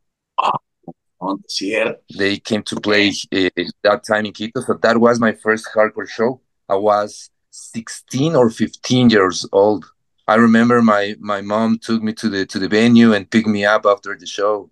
Oh, 1.21 1.39
yeah. 1.61 1.93
They 2.17 2.39
came 2.39 2.63
to 2.65 2.81
play 2.81 3.09
uh, 3.09 3.51
that 3.83 4.05
time 4.07 4.27
in 4.27 4.33
Quito, 4.33 4.61
so 4.61 4.75
that 4.75 4.99
was 4.99 5.19
my 5.19 5.33
first 5.33 5.69
hardcore 5.75 6.09
show. 6.09 6.41
I 6.69 6.77
was 6.77 7.31
16 7.51 8.37
or 8.37 8.51
15 8.51 9.11
years 9.11 9.47
old. 9.53 9.85
I 10.29 10.37
remember 10.37 10.83
my 10.83 11.17
my 11.19 11.41
mom 11.41 11.79
took 11.79 12.03
me 12.03 12.13
to 12.15 12.29
the 12.29 12.47
to 12.47 12.59
the 12.59 12.69
venue 12.69 13.15
and 13.15 13.31
picked 13.31 13.49
me 13.49 13.65
up 13.65 13.87
after 13.87 14.17
the 14.17 14.27
show. 14.27 14.71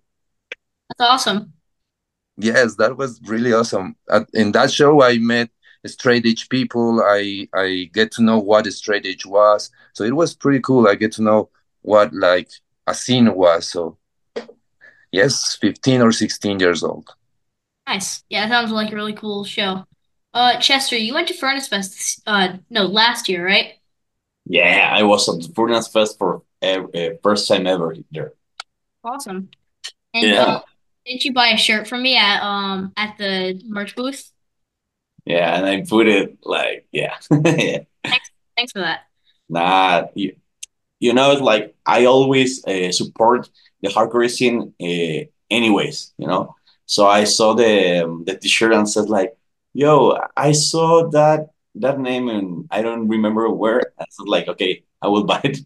That's 0.89 1.09
awesome. 1.09 1.53
Yes, 2.37 2.75
that 2.75 2.95
was 2.95 3.19
really 3.25 3.51
awesome. 3.51 3.95
At, 4.09 4.27
in 4.33 4.51
that 4.51 4.71
show, 4.71 5.01
I 5.01 5.17
met 5.17 5.49
straight 5.85 6.25
edge 6.25 6.49
people. 6.49 7.01
I 7.01 7.47
I 7.53 7.89
get 7.93 8.11
to 8.13 8.23
know 8.23 8.39
what 8.39 8.65
straight 8.73 9.05
edge 9.05 9.25
was. 9.25 9.69
So 9.93 10.03
it 10.03 10.15
was 10.15 10.35
pretty 10.35 10.59
cool. 10.61 10.87
I 10.87 10.95
get 10.95 11.11
to 11.13 11.21
know 11.23 11.49
what 11.81 12.13
like 12.13 12.49
a 12.87 12.93
scene 12.93 13.33
was. 13.33 13.69
So 13.69 13.97
yes, 15.11 15.57
15 15.61 16.01
or 16.01 16.11
16 16.11 16.59
years 16.59 16.83
old. 16.83 17.09
Nice. 17.87 18.23
Yeah, 18.29 18.47
that 18.47 18.53
sounds 18.53 18.71
like 18.71 18.91
a 18.91 18.95
really 18.95 19.13
cool 19.13 19.43
show. 19.43 19.85
Uh, 20.33 20.59
Chester, 20.59 20.97
you 20.97 21.13
went 21.13 21.27
to 21.29 21.33
Furnace 21.33 21.67
Fest, 21.67 22.21
uh, 22.27 22.57
no, 22.69 22.85
last 22.85 23.29
year, 23.29 23.45
right? 23.45 23.73
Yeah, 24.45 24.93
I 24.93 25.03
was 25.03 25.27
at 25.27 25.55
Furnace 25.55 25.87
Fest 25.87 26.17
for 26.17 26.43
uh, 26.61 26.81
first 27.23 27.47
time 27.47 27.65
ever 27.65 27.95
there. 28.11 28.33
Awesome. 29.03 29.49
And 30.13 30.27
yeah. 30.27 30.43
Uh, 30.43 30.61
didn't 31.05 31.23
you 31.23 31.33
buy 31.33 31.47
a 31.47 31.57
shirt 31.57 31.87
from 31.87 32.03
me 32.03 32.17
at 32.17 32.41
um 32.43 32.91
at 32.97 33.17
the 33.17 33.61
merch 33.65 33.95
booth? 33.95 34.29
Yeah, 35.27 35.57
and 35.57 35.65
I 35.65 35.81
put 35.81 36.07
it 36.07 36.37
like 36.43 36.87
yeah. 36.93 37.15
yeah. 37.31 37.83
Thanks, 38.03 38.31
thanks 38.55 38.71
for 38.71 38.79
that. 38.79 39.01
Nah, 39.49 40.07
you, 40.15 40.37
you 41.01 41.13
know, 41.13 41.33
like 41.33 41.75
I 41.85 42.05
always 42.05 42.63
uh, 42.65 42.93
support 42.93 43.49
the 43.81 43.89
hardcore 43.89 44.29
scene, 44.29 44.73
uh, 44.79 45.27
anyways. 45.51 46.13
You 46.17 46.27
know, 46.27 46.55
so 46.85 47.07
I 47.07 47.25
saw 47.25 47.53
the 47.53 48.05
um, 48.05 48.23
the 48.23 48.37
T-shirt 48.37 48.71
and 48.71 48.89
said 48.89 49.09
like, 49.09 49.35
"Yo, 49.73 50.17
I 50.37 50.53
saw 50.53 51.09
that 51.09 51.49
that 51.75 51.99
name 51.99 52.29
and 52.29 52.65
I 52.71 52.81
don't 52.81 53.09
remember 53.09 53.49
where." 53.49 53.91
I 53.99 54.05
said 54.09 54.27
like, 54.27 54.47
"Okay, 54.47 54.83
I 55.01 55.09
will 55.09 55.23
buy 55.31 55.41
it." 55.43 55.59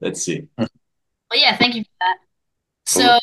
Let's 0.00 0.22
see. 0.22 0.48
Well, 0.58 0.68
yeah, 1.34 1.56
thank 1.56 1.76
you 1.76 1.84
for 1.84 1.96
that. 2.00 2.16
So, 2.86 3.18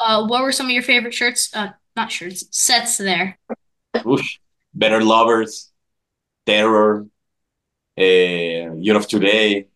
uh, 0.00 0.26
what 0.26 0.42
were 0.42 0.50
some 0.50 0.66
of 0.66 0.72
your 0.72 0.82
favorite 0.82 1.14
shirts? 1.14 1.54
Uh, 1.54 1.70
not 1.94 2.10
shirts, 2.10 2.44
sets 2.50 2.98
there. 2.98 3.38
Oosh. 3.94 4.38
Better 4.76 5.02
Lovers, 5.02 5.72
Terror, 6.44 7.06
uh, 7.98 8.02
Year 8.02 8.96
of 8.96 9.08
Today. 9.08 9.68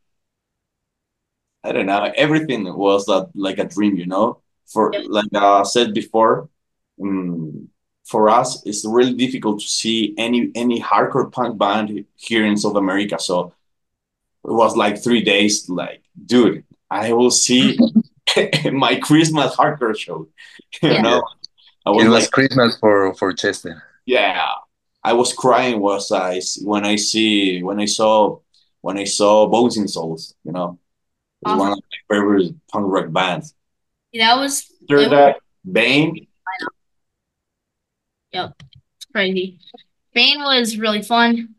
I 1.64 1.72
don't 1.72 1.86
know. 1.86 2.12
Everything 2.14 2.64
was 2.76 3.08
uh, 3.08 3.26
like 3.34 3.58
a 3.58 3.64
dream, 3.64 3.96
you 3.96 4.06
know. 4.06 4.40
For 4.66 4.92
yeah. 4.92 5.00
like 5.08 5.34
I 5.34 5.62
said 5.64 5.94
before, 5.94 6.48
um, 7.02 7.68
for 8.04 8.28
us, 8.28 8.64
it's 8.66 8.84
really 8.84 9.14
difficult 9.14 9.60
to 9.60 9.66
see 9.66 10.14
any 10.16 10.52
any 10.54 10.80
hardcore 10.80 11.32
punk 11.32 11.58
band 11.58 12.04
here 12.16 12.44
in 12.44 12.56
South 12.56 12.76
America. 12.76 13.18
So 13.18 13.52
it 14.44 14.52
was 14.52 14.76
like 14.76 15.02
three 15.02 15.22
days. 15.22 15.68
Like, 15.68 16.02
dude, 16.26 16.64
I 16.90 17.12
will 17.12 17.30
see 17.30 17.78
my 18.72 18.96
Christmas 18.96 19.56
hardcore 19.56 19.96
show. 19.98 20.28
You 20.82 20.92
yeah. 20.92 21.02
know, 21.02 21.22
I 21.84 21.90
was 21.90 22.04
it 22.04 22.08
was 22.08 22.24
like, 22.24 22.30
Christmas 22.30 22.78
for 22.78 23.12
for 23.14 23.32
Chester. 23.32 23.82
Yeah, 24.06 24.48
I 25.02 25.14
was 25.14 25.32
crying 25.32 25.80
was 25.80 26.12
I 26.12 26.40
when 26.62 26.84
I 26.84 26.96
see 26.96 27.62
when 27.62 27.80
I 27.80 27.86
saw 27.86 28.38
when 28.80 28.98
I 28.98 29.04
saw 29.04 29.48
Bouncing 29.48 29.88
Souls. 29.88 30.34
You 30.44 30.52
know, 30.52 30.78
awesome. 31.44 31.58
one 31.58 31.72
of 31.72 31.78
my 31.78 32.14
favorite 32.14 32.54
punk 32.70 32.86
rock 32.88 33.12
bands. 33.12 33.54
Yeah, 34.12 34.34
that 34.34 34.40
was 34.40 34.70
after 34.82 35.08
that 35.08 35.36
Bane. 35.70 36.26
Yep, 38.32 38.54
it's 38.60 39.04
crazy. 39.12 39.58
Bane 40.12 40.40
was 40.40 40.76
really 40.76 41.02
fun. 41.02 41.54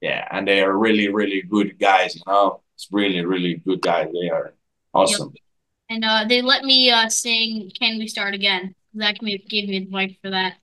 Yeah, 0.00 0.26
and 0.30 0.46
they 0.46 0.60
are 0.60 0.76
really 0.76 1.08
really 1.08 1.42
good 1.42 1.78
guys. 1.78 2.16
You 2.16 2.22
know, 2.26 2.62
it's 2.74 2.88
really 2.90 3.24
really 3.24 3.54
good 3.54 3.82
guys. 3.82 4.08
They 4.12 4.30
are 4.30 4.54
awesome. 4.92 5.32
Yep. 5.32 5.42
And 5.90 6.04
uh, 6.04 6.24
they 6.28 6.42
let 6.42 6.64
me 6.64 6.90
uh, 6.90 7.08
sing 7.08 7.70
"Can 7.78 7.98
We 7.98 8.08
Start 8.08 8.34
Again." 8.34 8.74
That 8.94 9.20
gave 9.20 9.68
me 9.68 9.76
advice 9.76 10.14
for 10.20 10.30
that. 10.30 10.54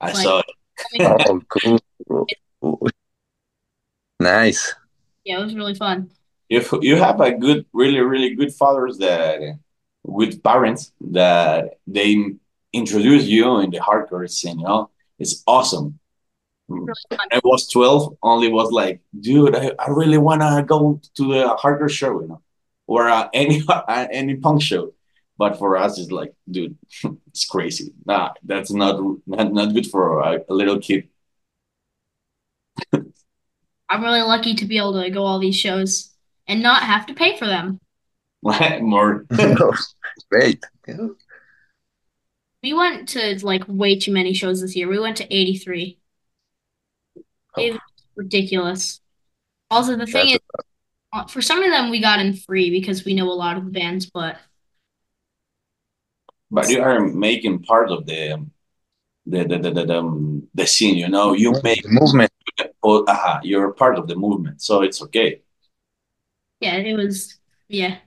I 0.00 0.12
saw 0.12 0.38
it 0.38 0.46
oh, 1.00 1.40
cool. 1.48 2.88
Nice. 4.20 4.74
Yeah, 5.24 5.40
it 5.40 5.44
was 5.44 5.54
really 5.54 5.74
fun. 5.74 6.10
If 6.48 6.72
you 6.80 6.96
have 6.96 7.20
a 7.20 7.32
good, 7.32 7.66
really, 7.72 8.00
really 8.00 8.34
good 8.34 8.52
fathers 8.52 8.98
that, 8.98 9.58
good 10.06 10.42
parents 10.42 10.92
that 11.00 11.78
they 11.86 12.34
introduce 12.72 13.24
you 13.24 13.58
in 13.60 13.70
the 13.70 13.78
hardcore 13.78 14.28
scene, 14.28 14.58
you 14.58 14.64
know, 14.64 14.90
it's 15.18 15.42
awesome. 15.46 15.98
Really 16.68 16.92
I 17.30 17.40
was 17.44 17.68
12, 17.68 18.18
only 18.22 18.50
was 18.50 18.70
like, 18.72 19.00
dude, 19.18 19.56
I, 19.56 19.72
I 19.78 19.90
really 19.90 20.18
want 20.18 20.42
to 20.42 20.64
go 20.66 21.00
to 21.16 21.28
the 21.28 21.56
hardcore 21.56 21.90
show, 21.90 22.20
you 22.20 22.28
know, 22.28 22.42
or 22.86 23.08
uh, 23.08 23.28
any 23.32 23.62
uh, 23.68 24.06
any 24.10 24.36
punk 24.36 24.62
show. 24.62 24.92
But 25.38 25.56
for 25.56 25.76
us, 25.76 25.98
it's 25.98 26.10
like, 26.10 26.34
dude, 26.50 26.76
it's 27.28 27.46
crazy. 27.46 27.92
Nah, 28.04 28.32
that's 28.42 28.72
not 28.72 29.00
not, 29.26 29.52
not 29.52 29.72
good 29.72 29.86
for 29.86 30.20
a, 30.20 30.40
a 30.48 30.54
little 30.54 30.80
kid. 30.80 31.08
I'm 33.90 34.02
really 34.02 34.20
lucky 34.20 34.54
to 34.54 34.66
be 34.66 34.76
able 34.76 35.00
to 35.00 35.08
go 35.10 35.24
all 35.24 35.38
these 35.38 35.56
shows 35.56 36.12
and 36.46 36.62
not 36.62 36.82
have 36.82 37.06
to 37.06 37.14
pay 37.14 37.38
for 37.38 37.46
them. 37.46 37.80
More 38.42 39.24
great. 40.30 40.62
We 42.62 42.72
went 42.74 43.08
to 43.10 43.38
like 43.44 43.62
way 43.66 43.98
too 43.98 44.12
many 44.12 44.34
shows 44.34 44.60
this 44.60 44.76
year. 44.76 44.88
We 44.88 44.98
went 44.98 45.16
to 45.18 45.34
83. 45.34 45.98
Oh. 47.56 47.62
It 47.62 47.72
was 47.72 47.80
ridiculous. 48.16 49.00
Also, 49.70 49.96
the 49.96 50.06
thing 50.06 50.32
That's 50.32 50.34
is, 50.34 50.64
uh, 51.12 51.26
for 51.26 51.42
some 51.42 51.62
of 51.62 51.70
them, 51.70 51.90
we 51.90 52.00
got 52.00 52.20
in 52.20 52.34
free 52.34 52.70
because 52.70 53.04
we 53.04 53.14
know 53.14 53.28
a 53.28 53.32
lot 53.32 53.56
of 53.56 53.64
the 53.64 53.70
bands, 53.70 54.06
but 54.06 54.38
but 56.50 56.68
you 56.68 56.80
are 56.80 57.00
making 57.00 57.62
part 57.62 57.90
of 57.90 58.06
the 58.06 58.46
the 59.26 59.44
the 59.44 59.58
the, 59.58 59.70
the, 59.70 59.84
the, 59.86 59.98
um, 59.98 60.48
the 60.54 60.66
scene 60.66 60.96
you 60.96 61.08
know? 61.08 61.32
You 61.32 61.52
make 61.62 61.82
the 61.82 61.90
movement. 61.90 62.32
Oh, 62.82 63.04
uh, 63.04 63.40
you're 63.42 63.72
part 63.72 63.98
of 63.98 64.08
the 64.08 64.16
movement 64.16 64.62
so 64.62 64.82
it's 64.82 65.02
okay. 65.02 65.42
Yeah 66.60 66.76
it 66.76 66.94
was 66.94 67.38
yeah. 67.68 67.98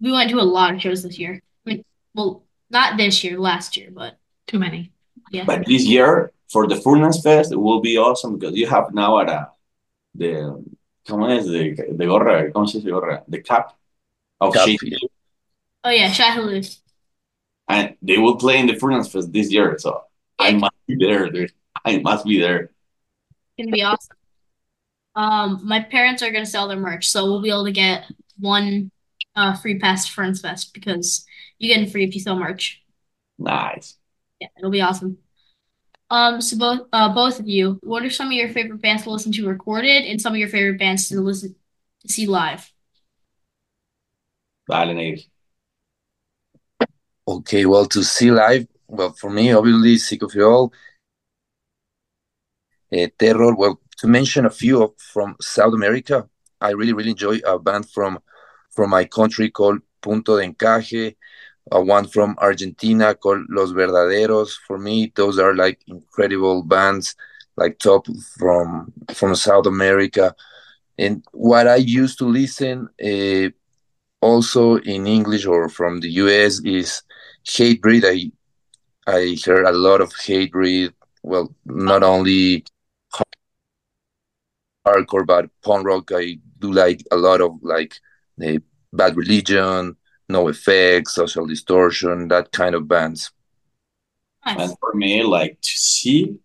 We 0.00 0.12
went 0.12 0.30
to 0.30 0.40
a 0.40 0.42
lot 0.42 0.74
of 0.74 0.80
shows 0.80 1.02
this 1.02 1.18
year. 1.18 1.42
I 1.66 1.70
mean, 1.70 1.84
well 2.14 2.44
not 2.70 2.96
this 2.96 3.24
year 3.24 3.38
last 3.38 3.76
year 3.76 3.90
but 3.92 4.18
too 4.46 4.58
many. 4.58 4.92
Yeah. 5.30 5.44
But 5.44 5.66
this 5.66 5.84
year 5.84 6.32
for 6.52 6.66
the 6.66 6.76
Furnace 6.76 7.22
Fest 7.22 7.52
it 7.52 7.56
will 7.56 7.80
be 7.80 7.96
awesome 7.96 8.38
because 8.38 8.56
you 8.56 8.66
have 8.66 8.92
now 8.92 9.20
at 9.20 9.28
a, 9.28 9.48
the 10.14 10.62
¿cómo 11.08 11.30
es? 11.30 11.46
De, 11.46 11.74
de 11.74 12.06
gorra, 12.06 12.50
¿cómo 12.52 12.68
se 12.68 12.78
dice 12.78 12.90
gorra? 12.90 13.24
The 13.28 13.40
cap 13.40 13.76
of 14.40 14.54
cap, 14.54 14.68
yeah. 14.82 14.98
Oh 15.82 15.90
yeah, 15.90 16.12
Shai 16.12 16.36
Hulud 16.36 16.76
and 17.70 17.96
they 18.02 18.18
will 18.18 18.36
play 18.36 18.58
in 18.58 18.66
the 18.66 18.74
Furnace 18.74 19.12
Fest 19.12 19.32
this 19.32 19.52
year. 19.52 19.78
So 19.78 20.02
I 20.38 20.52
must 20.52 20.74
be 20.86 20.96
there. 20.96 21.30
Dude. 21.30 21.52
I 21.84 21.98
must 21.98 22.26
be 22.26 22.40
there. 22.40 22.62
It's 22.64 22.72
gonna 23.58 23.70
be 23.70 23.82
awesome. 23.82 24.16
Um, 25.14 25.60
my 25.64 25.80
parents 25.80 26.22
are 26.22 26.32
gonna 26.32 26.46
sell 26.46 26.68
their 26.68 26.78
merch, 26.78 27.08
so 27.08 27.24
we'll 27.24 27.42
be 27.42 27.50
able 27.50 27.64
to 27.64 27.72
get 27.72 28.04
one 28.38 28.90
uh 29.36 29.54
free 29.56 29.78
pass 29.78 30.06
to 30.06 30.12
Furnace 30.12 30.40
Fest 30.40 30.74
because 30.74 31.24
you 31.58 31.72
get 31.72 31.90
free 31.90 32.04
if 32.04 32.14
you 32.14 32.20
sell 32.20 32.36
merch. 32.36 32.82
Nice. 33.38 33.96
Yeah, 34.40 34.48
it'll 34.58 34.70
be 34.70 34.80
awesome. 34.80 35.18
Um, 36.10 36.40
so 36.40 36.58
both 36.58 36.88
uh 36.92 37.14
both 37.14 37.38
of 37.38 37.46
you, 37.48 37.78
what 37.84 38.04
are 38.04 38.10
some 38.10 38.26
of 38.26 38.32
your 38.32 38.48
favorite 38.48 38.82
bands 38.82 39.04
to 39.04 39.10
listen 39.10 39.30
to 39.32 39.46
recorded 39.46 40.04
and 40.04 40.20
some 40.20 40.32
of 40.32 40.38
your 40.38 40.48
favorite 40.48 40.78
bands 40.78 41.08
to 41.08 41.20
listen 41.20 41.54
to 42.00 42.12
see 42.12 42.26
live? 42.26 42.72
Nate. 44.68 45.28
Okay, 47.30 47.64
well, 47.64 47.86
to 47.86 48.02
see 48.02 48.32
live, 48.32 48.66
well, 48.88 49.12
for 49.12 49.30
me, 49.30 49.52
obviously, 49.52 49.98
Sick 49.98 50.22
of 50.24 50.34
It 50.34 50.42
All, 50.42 50.72
uh, 52.92 53.06
Terror. 53.16 53.54
Well, 53.54 53.80
to 53.98 54.08
mention 54.08 54.46
a 54.46 54.50
few 54.50 54.82
of, 54.82 54.98
from 54.98 55.36
South 55.40 55.72
America, 55.72 56.28
I 56.60 56.70
really, 56.70 56.92
really 56.92 57.10
enjoy 57.10 57.38
a 57.46 57.56
band 57.56 57.88
from 57.88 58.18
from 58.72 58.90
my 58.90 59.04
country 59.04 59.48
called 59.48 59.80
Punto 60.02 60.38
de 60.38 60.48
Encaje, 60.48 61.14
a 61.70 61.80
one 61.80 62.08
from 62.08 62.34
Argentina 62.38 63.14
called 63.14 63.44
Los 63.48 63.70
Verdaderos. 63.70 64.50
For 64.66 64.76
me, 64.76 65.12
those 65.14 65.38
are 65.38 65.54
like 65.54 65.78
incredible 65.86 66.64
bands, 66.64 67.14
like 67.56 67.78
top 67.78 68.06
from 68.38 68.92
from 69.14 69.36
South 69.36 69.66
America. 69.66 70.34
And 70.98 71.24
what 71.30 71.68
I 71.68 71.76
used 71.76 72.18
to 72.18 72.24
listen 72.24 72.88
uh, 73.00 73.50
also 74.20 74.78
in 74.78 75.06
English 75.06 75.46
or 75.46 75.68
from 75.68 76.00
the 76.00 76.10
US 76.24 76.58
is 76.64 77.02
Hatebreed 77.46 78.04
i 78.04 78.30
i 79.06 79.36
heard 79.44 79.66
a 79.66 79.72
lot 79.72 80.00
of 80.00 80.10
Hatebreed. 80.10 80.92
well 81.22 81.54
not 81.64 82.02
only 82.02 82.64
hardcore, 84.86 85.26
but 85.26 85.50
punk 85.62 85.86
rock 85.86 86.10
I 86.12 86.38
do 86.58 86.72
like 86.72 87.02
a 87.10 87.16
lot 87.16 87.40
of 87.40 87.58
like 87.62 87.94
the 88.38 88.62
Bad 88.92 89.16
Religion, 89.16 89.96
NOFX, 90.30 91.08
Social 91.08 91.46
Distortion, 91.46 92.28
that 92.28 92.52
kind 92.52 92.74
of 92.74 92.88
bands. 92.88 93.30
Nice. 94.44 94.60
And 94.60 94.78
for 94.80 94.94
me, 94.94 95.22
like 95.22 95.60
to 95.60 95.70
see, 95.70 96.38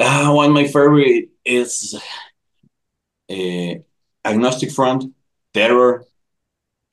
uh, 0.00 0.32
one 0.32 0.46
of 0.46 0.52
my 0.52 0.64
favorite 0.64 1.30
is 1.44 2.00
uh, 3.30 3.74
Agnostic 4.24 4.70
Front, 4.70 5.12
Terror, 5.52 6.04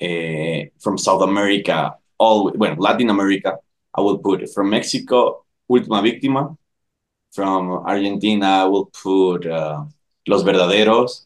uh, 0.01 0.69
from 0.79 0.97
South 0.97 1.21
America, 1.21 1.95
well, 2.23 2.75
Latin 2.77 3.09
America. 3.09 3.57
I 3.95 4.01
will 4.01 4.17
put 4.17 4.49
from 4.53 4.69
Mexico, 4.69 5.45
Última 5.69 6.01
Víctima. 6.01 6.57
From 7.31 7.83
Argentina, 7.85 8.63
I 8.63 8.65
will 8.65 8.85
put 8.85 9.45
uh, 9.45 9.83
Los 10.27 10.43
Verdaderos. 10.43 11.25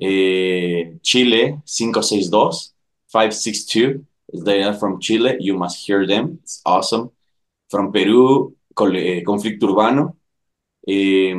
Uh, 0.00 0.98
Chile, 1.02 1.60
562, 1.66 2.72
562. 3.08 4.04
They 4.44 4.62
are 4.62 4.74
from 4.74 5.00
Chile. 5.00 5.36
You 5.40 5.56
must 5.56 5.84
hear 5.86 6.06
them. 6.06 6.38
It's 6.42 6.62
awesome. 6.64 7.10
From 7.70 7.92
Peru, 7.92 8.54
eh, 8.78 9.22
Conflicto 9.22 9.66
Urbano. 9.66 10.16
Eh, 10.86 11.34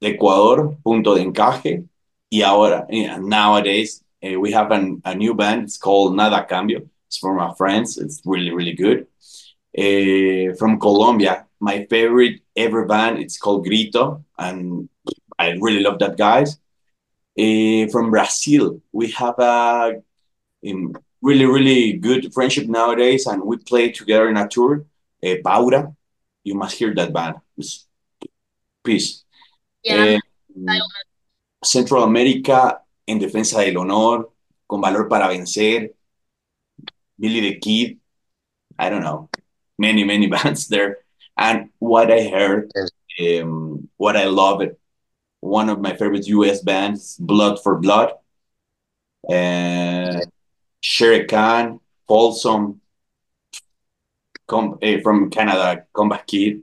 Ecuador, 0.00 0.76
Punto 0.82 1.14
de 1.14 1.22
Encaje. 1.22 1.84
Y 2.28 2.42
ahora, 2.42 2.86
eh, 2.88 3.16
nowadays, 3.20 4.04
eh, 4.20 4.36
we 4.36 4.52
have 4.52 4.70
a 4.72 5.14
new 5.14 5.34
band. 5.34 5.64
It's 5.64 5.78
called 5.78 6.16
Nada 6.16 6.46
Cambio. 6.46 6.88
It's 7.10 7.18
from 7.18 7.40
our 7.40 7.56
friends. 7.56 7.98
It's 7.98 8.22
really, 8.24 8.52
really 8.52 8.72
good. 8.72 9.08
Eh, 9.74 10.54
from 10.54 10.78
Colombia, 10.78 11.44
my 11.58 11.84
favorite 11.90 12.42
ever 12.54 12.86
band. 12.86 13.18
It's 13.18 13.36
called 13.36 13.66
Grito, 13.66 14.24
and 14.38 14.88
I 15.36 15.58
really 15.58 15.80
love 15.82 15.98
that 15.98 16.16
guys. 16.16 16.58
Eh, 17.36 17.88
from 17.88 18.12
Brazil, 18.12 18.80
we 18.92 19.10
have 19.10 19.34
a 19.40 20.00
um, 20.70 20.94
really, 21.20 21.46
really 21.46 21.94
good 21.94 22.32
friendship 22.32 22.68
nowadays, 22.68 23.26
and 23.26 23.42
we 23.42 23.56
play 23.56 23.90
together 23.90 24.28
in 24.28 24.36
a 24.36 24.46
tour. 24.46 24.84
Eh, 25.20 25.38
Paura, 25.44 25.92
you 26.44 26.54
must 26.54 26.76
hear 26.78 26.94
that 26.94 27.12
band. 27.12 27.34
It's 27.58 27.88
peace. 28.84 29.24
Yeah. 29.82 30.14
Eh, 30.14 30.78
Central 31.60 32.04
America, 32.04 32.80
En 33.04 33.18
Defensa 33.18 33.62
del 33.62 33.78
Honor, 33.78 34.30
Con 34.68 34.80
Valor 34.80 35.08
para 35.08 35.26
Vencer, 35.26 35.96
Billy 37.20 37.40
the 37.40 37.58
Kid, 37.58 37.98
I 38.78 38.88
don't 38.88 39.02
know, 39.02 39.28
many, 39.78 40.04
many 40.04 40.26
bands 40.34 40.68
there. 40.68 40.98
And 41.36 41.70
what 41.78 42.10
I 42.10 42.28
heard, 42.28 42.72
um, 43.20 43.88
what 43.96 44.16
I 44.16 44.24
love 44.24 44.60
it, 44.62 44.78
one 45.40 45.68
of 45.68 45.80
my 45.80 45.96
favorite 45.96 46.26
US 46.28 46.60
bands, 46.60 47.16
Blood 47.18 47.62
for 47.62 47.78
Blood, 47.78 48.12
and 49.28 50.26
Shere 50.80 51.26
Khan, 51.26 51.80
Folsom, 52.08 52.80
com- 54.46 54.78
eh, 54.82 55.00
from 55.02 55.30
Canada, 55.30 55.86
Comeback 55.92 56.26
Kid, 56.26 56.62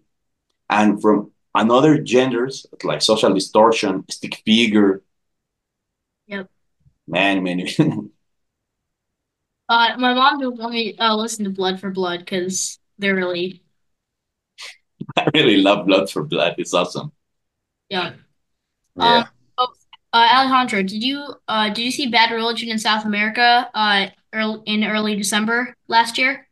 and 0.70 1.02
from 1.02 1.32
another 1.56 1.98
genders 2.00 2.66
like 2.84 3.02
Social 3.02 3.34
Distortion, 3.34 4.06
Stick 4.10 4.42
Figure. 4.46 5.02
Yep. 6.28 6.50
Man, 7.08 7.44
man, 7.44 7.68
Uh, 9.70 9.96
my 9.98 10.14
mom 10.14 10.40
don't 10.40 10.58
want 10.58 10.74
me 10.74 10.96
uh 10.98 11.16
listen 11.16 11.44
to 11.44 11.50
Blood 11.52 11.80
for 11.80 11.90
Blood 11.92 12.20
because 12.20 12.80
they're 12.98 13.16
really 13.16 13.62
I 15.18 15.30
really 15.34 15.58
love 15.58 15.86
Blood 15.86 16.10
for 16.10 16.24
Blood. 16.24 16.56
It's 16.58 16.74
awesome. 16.74 17.12
yeah. 17.90 18.14
Yeah. 18.96 19.18
Um, 19.20 19.26
oh, 19.58 19.68
uh, 20.14 20.30
Alejandro, 20.34 20.82
did 20.84 21.04
you 21.04 21.36
uh 21.48 21.70
did 21.70 21.84
you 21.84 21.92
see 21.92 22.08
Bad 22.08 22.32
Religion 22.32 22.70
in 22.70 22.80
South 22.80 23.06
America 23.06 23.70
uh 23.74 24.08
early, 24.34 24.62
in 24.66 24.84
early 24.84 25.16
December 25.16 25.76
last 25.88 26.18
year? 26.18 26.48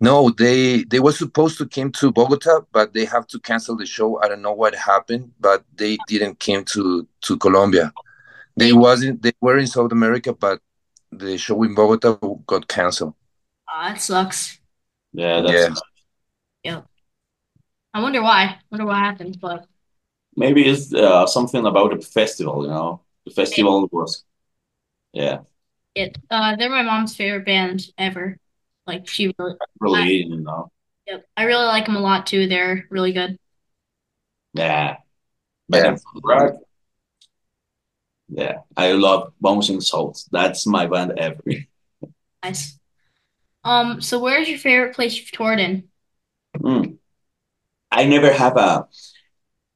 No, 0.00 0.30
they 0.30 0.84
they 0.84 0.98
were 0.98 1.12
supposed 1.12 1.58
to 1.58 1.66
came 1.66 1.92
to 1.92 2.10
Bogota, 2.12 2.66
but 2.72 2.92
they 2.92 3.04
have 3.04 3.26
to 3.28 3.38
cancel 3.38 3.76
the 3.76 3.86
show. 3.86 4.20
I 4.20 4.28
don't 4.28 4.42
know 4.42 4.52
what 4.52 4.74
happened, 4.74 5.32
but 5.38 5.64
they 5.76 5.96
didn't 6.08 6.40
came 6.40 6.64
to 6.74 7.06
to 7.22 7.38
Colombia. 7.38 7.92
They 8.56 8.72
wasn't 8.72 9.22
they 9.22 9.32
were 9.40 9.58
in 9.58 9.66
South 9.68 9.92
America, 9.92 10.34
but 10.34 10.60
the 11.12 11.38
show 11.38 11.62
in 11.62 11.74
Bogota 11.74 12.16
got 12.46 12.68
canceled. 12.68 13.14
Uh, 13.68 13.90
that 13.90 14.00
sucks. 14.00 14.58
Yeah, 15.12 15.40
that's 15.42 15.80
Yeah. 16.64 16.82
I 17.94 18.00
wonder 18.02 18.22
why. 18.22 18.42
I 18.44 18.58
Wonder 18.70 18.86
what 18.86 18.96
happened, 18.96 19.38
but 19.40 19.66
maybe 20.36 20.68
it's 20.68 20.92
uh, 20.94 21.26
something 21.26 21.66
about 21.66 21.98
the 21.98 22.06
festival. 22.06 22.64
You 22.64 22.70
know, 22.70 23.00
the 23.24 23.32
festival 23.32 23.88
was. 23.92 24.24
Yeah, 25.12 25.40
it 25.94 26.16
uh 26.30 26.56
they're 26.56 26.70
my 26.70 26.82
mom's 26.82 27.14
favorite 27.16 27.44
band 27.44 27.86
ever. 27.98 28.38
Like 28.86 29.08
she 29.08 29.32
really 29.38 29.56
really. 29.80 30.12
You 30.24 30.40
know. 30.40 30.70
yep. 31.06 31.26
I 31.36 31.44
really 31.44 31.66
like 31.66 31.86
them 31.86 31.96
a 31.96 32.00
lot 32.00 32.26
too. 32.26 32.46
They're 32.46 32.86
really 32.90 33.12
good. 33.12 33.38
Yeah. 34.54 34.96
Yeah. 35.68 35.96
Right. 36.22 36.52
Yeah, 38.34 38.60
I 38.76 38.92
love 38.92 39.34
Bouncing 39.42 39.82
Souls. 39.82 40.26
That's 40.32 40.66
my 40.66 40.86
band 40.86 41.18
ever. 41.18 41.42
Nice. 42.42 42.78
Um, 43.62 44.00
so 44.00 44.18
where's 44.18 44.48
your 44.48 44.58
favorite 44.58 44.94
place 44.94 45.16
you've 45.16 45.30
toured 45.30 45.60
in? 45.60 45.88
Mm. 46.56 46.96
I 47.90 48.04
never 48.06 48.32
have 48.32 48.56
a 48.56 48.88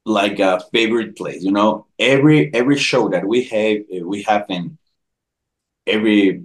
like 0.06 0.38
a 0.38 0.60
favorite 0.72 1.16
place. 1.16 1.42
You 1.42 1.52
know, 1.52 1.86
every 1.98 2.52
every 2.54 2.78
show 2.78 3.08
that 3.10 3.26
we 3.26 3.44
have 3.44 4.06
we 4.06 4.22
have 4.22 4.46
in 4.48 4.78
every 5.86 6.44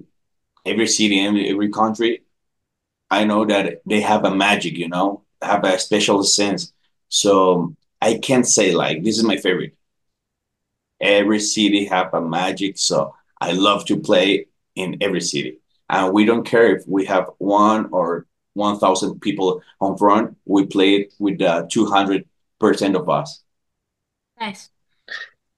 every 0.65 0.87
city 0.87 1.21
every, 1.25 1.49
every 1.49 1.69
country. 1.71 2.23
I 3.09 3.23
know 3.23 3.45
that 3.45 3.81
they 3.85 4.01
have 4.01 4.25
a 4.25 4.35
magic. 4.35 4.77
You 4.77 4.89
know, 4.89 5.23
have 5.41 5.63
a 5.63 5.79
special 5.79 6.23
sense. 6.23 6.73
So 7.07 7.73
I 8.01 8.17
can't 8.17 8.45
say 8.45 8.73
like 8.73 9.03
this 9.03 9.17
is 9.17 9.23
my 9.23 9.37
favorite. 9.37 9.75
Every 11.01 11.39
city 11.39 11.85
have 11.85 12.13
a 12.13 12.21
magic. 12.21 12.77
So 12.77 13.15
I 13.39 13.51
love 13.53 13.85
to 13.85 13.97
play 13.99 14.47
in 14.75 14.97
every 15.01 15.21
city, 15.21 15.59
and 15.89 16.13
we 16.13 16.25
don't 16.25 16.45
care 16.45 16.75
if 16.75 16.83
we 16.87 17.05
have 17.05 17.29
one 17.39 17.89
or 17.91 18.25
1,000 18.53 19.19
people 19.19 19.61
on 19.79 19.97
front, 19.97 20.37
we 20.45 20.65
played 20.65 21.09
with 21.19 21.41
uh, 21.41 21.65
200% 21.69 22.95
of 22.95 23.09
us. 23.09 23.43
Nice. 24.39 24.69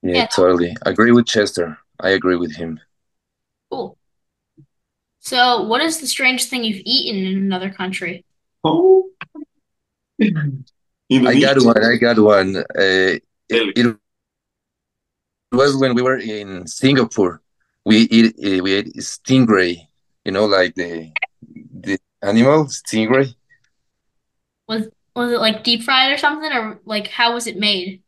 Yeah, 0.02 0.14
Yeah. 0.14 0.26
totally. 0.26 0.76
Agree 0.82 1.12
with 1.12 1.26
Chester. 1.26 1.78
I 2.00 2.10
agree 2.10 2.36
with 2.36 2.54
him. 2.54 2.80
Cool. 3.70 3.96
So 5.20 5.62
what 5.62 5.80
is 5.80 6.00
the 6.00 6.06
strangest 6.06 6.50
thing 6.50 6.64
you've 6.64 6.82
eaten 6.84 7.24
in 7.24 7.38
another 7.38 7.70
country? 7.70 8.24
Oh, 8.62 9.08
I 11.10 11.40
got 11.40 11.62
one. 11.64 11.84
I 11.84 11.96
got 11.96 12.18
one. 12.18 12.56
Uh, 12.56 12.62
it, 12.76 13.22
it 13.48 13.96
was 15.54 15.76
when 15.76 15.94
we 15.94 16.02
were 16.02 16.18
in 16.18 16.66
Singapore. 16.66 17.40
We 17.84 17.98
eat 18.10 18.34
uh, 18.38 18.62
we 18.62 18.74
ate 18.74 18.94
stingray. 18.96 19.86
You 20.24 20.32
know, 20.32 20.46
like 20.46 20.74
the 20.74 21.12
the 21.80 21.98
animal 22.22 22.64
stingray. 22.66 23.34
Was 24.68 24.88
was 25.14 25.32
it 25.32 25.40
like 25.40 25.64
deep 25.64 25.82
fried 25.82 26.12
or 26.12 26.18
something, 26.18 26.50
or 26.52 26.80
like 26.84 27.08
how 27.08 27.34
was 27.34 27.46
it 27.46 27.58
made? 27.58 28.02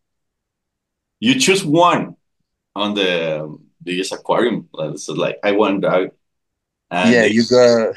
You 1.20 1.38
choose 1.38 1.64
one 1.64 2.16
on 2.74 2.94
the 2.94 3.59
this 3.80 4.12
aquarium. 4.12 4.68
So 4.96 5.14
like 5.14 5.38
I 5.42 5.52
want 5.52 5.85
out. 5.85 6.14
And 6.90 7.12
yeah, 7.12 7.24
you 7.24 7.44
got. 7.48 7.94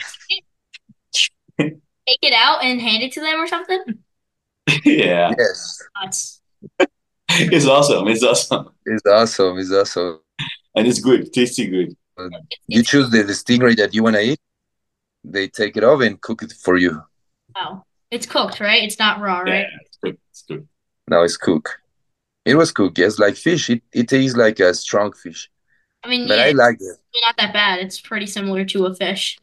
Take 1.60 2.24
it 2.24 2.34
out 2.34 2.64
and 2.64 2.82
hand 2.82 3.04
it 3.04 3.12
to 3.14 3.22
them 3.22 3.40
or 3.40 3.46
something? 3.46 3.84
yeah, 4.84 5.32
Yes, 5.38 5.84
Nuts. 6.02 6.42
it's 7.56 7.66
awesome. 7.66 8.08
It's 8.08 8.24
awesome, 8.24 8.70
it's 8.86 9.06
awesome. 9.06 9.58
It's 9.60 9.72
awesome. 9.72 10.20
and 10.76 10.88
it's 10.88 11.00
good, 11.00 11.32
tasty 11.34 11.68
good. 11.68 11.96
You 12.68 12.84
choose 12.84 13.10
the, 13.12 13.24
the 13.24 13.34
stingray 13.34 13.78
that 13.78 13.94
you 13.94 14.04
want 14.04 14.16
to 14.18 14.22
eat. 14.22 14.40
They 15.24 15.48
take 15.48 15.78
it 15.78 15.84
off 15.84 16.02
and 16.02 16.20
cook 16.20 16.44
it 16.44 16.54
for 16.54 16.78
you. 16.78 17.02
Oh, 17.56 17.84
It's 18.12 18.26
cooked, 18.26 18.60
right? 18.60 18.84
It's 18.84 19.00
not 19.00 19.20
raw, 19.22 19.44
Yeah, 19.46 19.54
right? 19.54 19.66
it's 19.86 19.98
good. 20.04 20.18
It's 20.32 20.42
good. 20.44 20.68
Now 21.08 21.24
it's 21.24 21.38
cooked. 21.38 21.78
It 22.46 22.56
was 22.56 22.72
cooked, 22.72 22.98
yes, 22.98 23.20
like 23.20 23.36
fish. 23.36 23.70
It 23.70 23.84
it 23.94 24.08
tastes 24.08 24.36
like 24.38 24.60
a 24.60 24.74
strong 24.74 25.12
fish, 25.14 25.50
I 26.04 26.08
mean, 26.10 26.28
but 26.28 26.38
yeah, 26.40 26.46
I 26.46 26.52
like 26.52 26.78
it. 26.80 26.98
not 27.22 27.36
that 27.38 27.54
bad. 27.54 27.80
It's 27.80 28.00
pretty 28.02 28.26
similar 28.28 28.66
to 28.66 28.86
a 28.86 28.96
fish. 28.96 29.38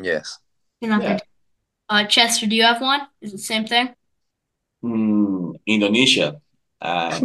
Yes. 0.00 0.38
Not 0.82 1.02
Yeah. 1.02 1.08
that- 1.14 1.22
Uh, 1.90 2.04
Chester, 2.04 2.46
do 2.46 2.54
you 2.54 2.64
have 2.64 2.82
one? 2.82 3.00
Is 3.22 3.32
it 3.32 3.36
the 3.36 3.42
same 3.42 3.66
thing? 3.66 3.94
Mm, 4.84 5.54
Indonesia. 5.66 6.40
Uh, 6.80 7.20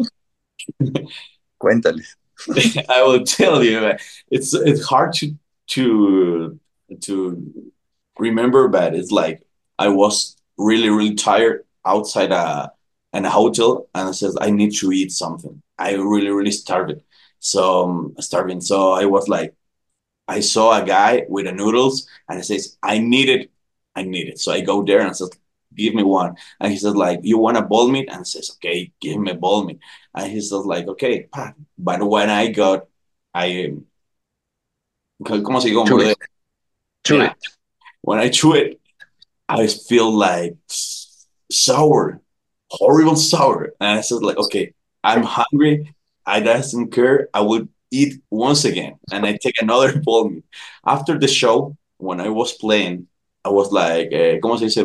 Cuéntales. 1.61 2.15
I 2.89 3.03
will 3.03 3.23
tell 3.23 3.63
you, 3.63 3.79
uh, 3.79 3.97
it's 4.29 4.53
it's 4.53 4.85
hard 4.85 5.13
to 5.13 5.35
to 5.67 6.59
to 7.01 7.71
remember, 8.19 8.67
but 8.67 8.95
it's 8.95 9.11
like 9.11 9.43
I 9.79 9.87
was 9.89 10.35
really 10.57 10.89
really 10.89 11.15
tired 11.15 11.65
outside 11.85 12.31
a 12.31 12.71
in 13.13 13.25
a 13.25 13.29
hotel 13.29 13.87
and 13.93 14.09
I 14.09 14.11
says 14.11 14.35
I 14.41 14.49
need 14.49 14.73
to 14.75 14.91
eat 14.91 15.11
something. 15.11 15.61
I 15.77 15.93
really 15.95 16.29
really 16.29 16.51
starving. 16.51 17.01
So 17.39 17.83
um, 17.83 18.15
starving. 18.19 18.61
So 18.61 18.93
I 18.93 19.05
was 19.05 19.27
like, 19.27 19.53
I 20.27 20.39
saw 20.41 20.81
a 20.81 20.85
guy 20.85 21.25
with 21.29 21.45
the 21.45 21.51
noodles 21.53 22.07
and 22.29 22.39
he 22.39 22.43
says 22.43 22.77
I 22.83 22.99
need 22.99 23.29
it. 23.29 23.51
I 23.95 24.03
need 24.03 24.29
it. 24.29 24.39
So 24.39 24.51
I 24.51 24.61
go 24.61 24.83
there 24.83 24.99
and 25.01 25.09
I 25.09 25.13
says 25.13 25.31
give 25.75 25.93
me 25.95 26.03
one. 26.03 26.36
And 26.59 26.71
he 26.71 26.77
says 26.77 26.95
like 26.95 27.19
you 27.23 27.38
want 27.38 27.57
a 27.57 27.62
ball 27.62 27.89
meat 27.89 28.09
and 28.12 28.27
says 28.27 28.51
okay 28.55 28.91
give 28.99 29.19
me 29.19 29.31
a 29.31 29.36
ball 29.36 29.65
meat. 29.65 29.79
And 30.15 30.31
he 30.31 30.41
says 30.41 30.65
like 30.65 30.88
okay. 30.88 31.27
But 31.77 32.03
when 32.03 32.29
I 32.29 32.47
got 32.51 32.88
I 33.33 33.73
¿cómo 35.23 35.62
se 35.62 35.69
dice? 35.69 35.86
Chew 35.86 35.99
it. 35.99 36.17
Chew 37.03 37.17
Yeah. 37.17 37.31
it. 37.31 37.38
When 38.01 38.19
I 38.19 38.29
chew 38.29 38.53
it, 38.53 38.79
I 39.47 39.67
feel 39.67 40.12
like 40.12 40.55
sour, 41.49 42.21
horrible 42.69 43.15
sour. 43.15 43.73
And 43.79 43.99
I 43.99 44.01
said, 44.01 44.23
like, 44.23 44.38
okay, 44.38 44.73
I'm 45.03 45.23
hungry. 45.23 45.95
I 46.25 46.39
doesn't 46.39 46.91
care. 46.91 47.29
I 47.33 47.41
would 47.41 47.69
eat 47.91 48.21
once 48.29 48.65
again. 48.65 48.95
And 49.12 49.25
I 49.25 49.38
take 49.41 49.62
another 49.62 49.99
ball 50.03 50.29
meat. 50.29 50.43
After 50.86 51.17
the 51.17 51.27
show, 51.27 51.77
when 51.97 52.19
I 52.19 52.29
was 52.29 52.53
playing, 52.53 53.07
I 53.45 53.49
was 53.49 53.71
like, 53.71 54.09
eh, 54.12 54.39
¿cómo 54.41 54.57
se 54.57 54.65
dice? 54.65 54.83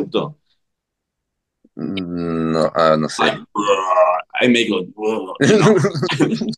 No, 1.81 2.69
ah, 2.75 2.95
no 2.97 3.07
sé. 3.07 3.19
Like, 3.19 3.39
I 4.41 4.47
make 4.47 4.69
like, 4.69 4.87
you 4.97 5.59
know? 5.59 6.49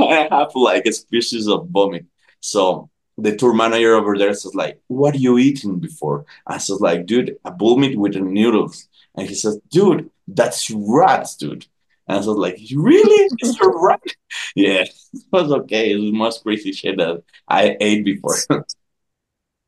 I 0.08 0.28
have 0.30 0.54
like 0.54 0.86
a 0.86 0.92
species 0.92 1.46
of 1.48 1.68
vomit. 1.68 2.06
So 2.40 2.88
the 3.18 3.36
tour 3.36 3.52
manager 3.52 3.94
over 3.94 4.16
there 4.16 4.32
says 4.32 4.54
like, 4.54 4.80
"What 4.86 5.14
are 5.14 5.18
you 5.18 5.36
eating 5.36 5.80
before?" 5.80 6.24
I 6.46 6.56
said 6.58 6.80
like, 6.80 7.04
"Dude, 7.04 7.36
a 7.44 7.50
bull 7.50 7.76
meat 7.76 7.98
with 7.98 8.14
the 8.14 8.20
noodles." 8.20 8.88
And 9.14 9.28
he 9.28 9.34
says, 9.34 9.60
"Dude, 9.70 10.10
that's 10.26 10.70
rats, 10.70 11.36
dude." 11.36 11.66
And 12.06 12.14
I 12.14 12.16
was 12.16 12.26
like, 12.28 12.58
"Really? 12.74 13.28
It's 13.38 13.60
a 13.60 13.68
rat?" 13.68 14.00
Yeah, 14.54 14.84
it 15.12 15.22
was 15.30 15.52
okay. 15.52 15.92
It 15.92 15.96
was 15.96 16.04
the 16.04 16.12
most 16.12 16.42
crazy 16.42 16.72
shit 16.72 16.96
that 16.96 17.22
I 17.48 17.76
ate 17.80 18.04
before. 18.04 18.36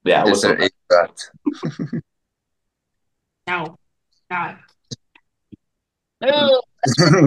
yeah, 0.05 0.25
it 0.25 0.31
was 0.31 0.43
Yes, 0.43 0.53
sir, 0.53 0.59
ate 0.59 0.73
that. 0.88 2.03
Ow. 3.49 3.77
God. 4.31 4.59
Ugh. 6.26 6.62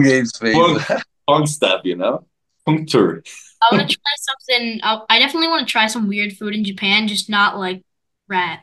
Gabe's 0.02 0.36
face. 0.38 0.54
fun, 0.54 1.00
fun 1.26 1.46
stuff, 1.46 1.82
you 1.84 1.96
know, 1.96 2.26
fun 2.64 2.86
tour. 2.86 3.22
I 3.62 3.74
want 3.74 3.88
to 3.88 3.96
try 3.96 4.12
something. 4.18 4.80
I, 4.82 5.00
I 5.08 5.18
definitely 5.18 5.48
want 5.48 5.66
to 5.66 5.72
try 5.72 5.86
some 5.86 6.08
weird 6.08 6.36
food 6.36 6.54
in 6.54 6.64
Japan, 6.64 7.08
just 7.08 7.30
not 7.30 7.58
like 7.58 7.82
rat. 8.28 8.60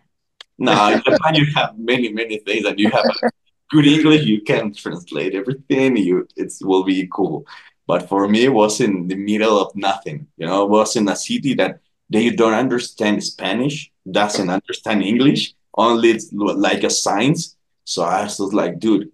No, 0.58 0.94
in 0.94 1.02
Japan 1.04 1.36
you 1.36 1.46
have 1.56 1.78
many, 1.78 2.12
many 2.14 2.38
things, 2.40 2.66
and 2.66 2.80
you 2.80 2.90
have 2.92 3.06
a 3.06 3.30
good 3.72 3.88
English. 3.88 4.26
You 4.26 4.42
can 4.42 4.74
translate 4.74 5.34
everything. 5.34 5.98
You 5.98 6.28
it 6.36 6.54
will 6.62 6.84
be 6.84 7.08
cool. 7.12 7.46
But 7.88 8.08
for 8.08 8.28
me, 8.28 8.46
it 8.46 8.54
was 8.54 8.80
in 8.80 9.08
the 9.08 9.16
middle 9.16 9.60
of 9.60 9.76
nothing. 9.76 10.28
You 10.38 10.46
know, 10.46 10.64
it 10.64 10.70
was 10.70 10.96
in 10.96 11.10
a 11.10 11.16
city 11.16 11.56
that 11.56 11.80
they 12.10 12.30
don't 12.30 12.54
understand 12.54 13.24
Spanish, 13.24 13.92
doesn't 14.10 14.50
understand 14.50 15.02
English, 15.02 15.56
only 15.76 16.12
it's 16.12 16.32
like 16.32 16.84
a 16.84 16.90
signs. 16.90 17.56
So 17.86 18.04
I 18.04 18.24
was 18.24 18.54
like, 18.54 18.80
dude, 18.80 19.12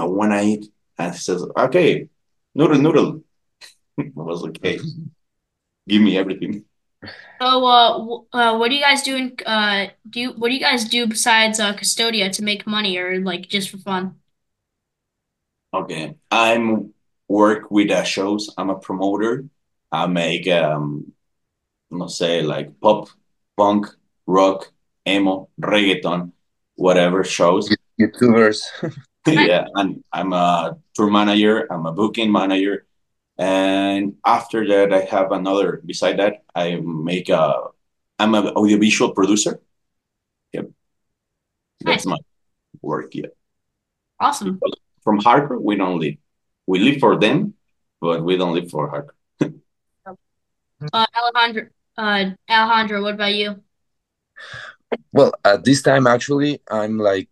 I 0.00 0.04
want 0.04 0.32
to 0.32 0.40
eat. 0.40 0.66
And 0.98 1.12
he 1.12 1.18
says, 1.18 1.44
okay, 1.56 2.08
noodle, 2.54 2.78
noodle. 2.78 3.22
I 3.98 4.04
was 4.14 4.42
like, 4.42 4.56
okay, 4.58 4.78
give 5.86 6.00
me 6.00 6.16
everything. 6.16 6.64
So, 7.40 7.66
uh, 7.66 7.98
w- 7.98 8.24
uh, 8.32 8.56
what 8.56 8.68
do 8.68 8.74
you 8.76 8.82
guys 8.82 9.02
do? 9.02 9.16
In, 9.16 9.36
uh, 9.46 9.86
do 10.08 10.20
you 10.20 10.30
what 10.32 10.48
do 10.48 10.54
you 10.54 10.60
guys 10.60 10.84
do 10.84 11.06
besides 11.06 11.60
uh, 11.60 11.74
Custodia 11.74 12.30
to 12.32 12.42
make 12.42 12.66
money 12.66 12.98
or 12.98 13.20
like 13.20 13.48
just 13.48 13.70
for 13.70 13.78
fun? 13.78 14.16
Okay, 15.72 16.16
I'm 16.30 16.92
work 17.28 17.70
with 17.70 17.90
uh, 17.90 18.04
shows. 18.04 18.52
I'm 18.58 18.70
a 18.70 18.78
promoter. 18.78 19.44
I 19.92 20.06
make 20.06 20.48
um, 20.48 21.12
let's 21.90 22.16
say 22.16 22.42
like 22.42 22.78
pop, 22.80 23.08
punk, 23.56 23.86
rock, 24.26 24.72
emo, 25.06 25.48
reggaeton, 25.60 26.32
whatever 26.76 27.24
shows. 27.24 27.74
YouTubers. 28.00 28.60
Yeah, 29.34 29.66
and 29.74 30.02
I'm 30.12 30.32
a 30.32 30.76
tour 30.94 31.10
manager. 31.10 31.66
I'm 31.72 31.86
a 31.86 31.92
booking 31.92 32.32
manager, 32.32 32.86
and 33.38 34.16
after 34.24 34.66
that, 34.68 34.92
I 34.92 35.02
have 35.02 35.32
another. 35.32 35.82
Beside 35.84 36.18
that, 36.18 36.44
I 36.54 36.76
make 36.76 37.28
a. 37.28 37.68
I'm 38.18 38.34
an 38.34 38.48
audiovisual 38.48 39.12
producer. 39.12 39.60
Yep, 40.52 40.70
that's 41.80 42.06
my 42.06 42.18
work. 42.82 43.14
Yeah, 43.14 43.32
Awesome. 44.18 44.60
from 45.02 45.20
hardcore, 45.20 45.60
we 45.60 45.76
don't 45.76 45.98
live. 45.98 46.16
We 46.66 46.78
live 46.80 47.00
for 47.00 47.18
them, 47.18 47.54
but 48.00 48.22
we 48.22 48.36
don't 48.36 48.54
live 48.54 48.70
for 48.70 48.90
hardcore. 48.90 49.60
Uh, 50.94 51.04
Alejandro, 51.14 51.68
uh, 51.98 52.30
Alejandro, 52.48 53.02
what 53.02 53.12
about 53.12 53.34
you? 53.34 53.62
Well, 55.12 55.32
at 55.44 55.62
this 55.62 55.82
time, 55.82 56.06
actually, 56.06 56.62
I'm 56.70 56.96
like 56.96 57.28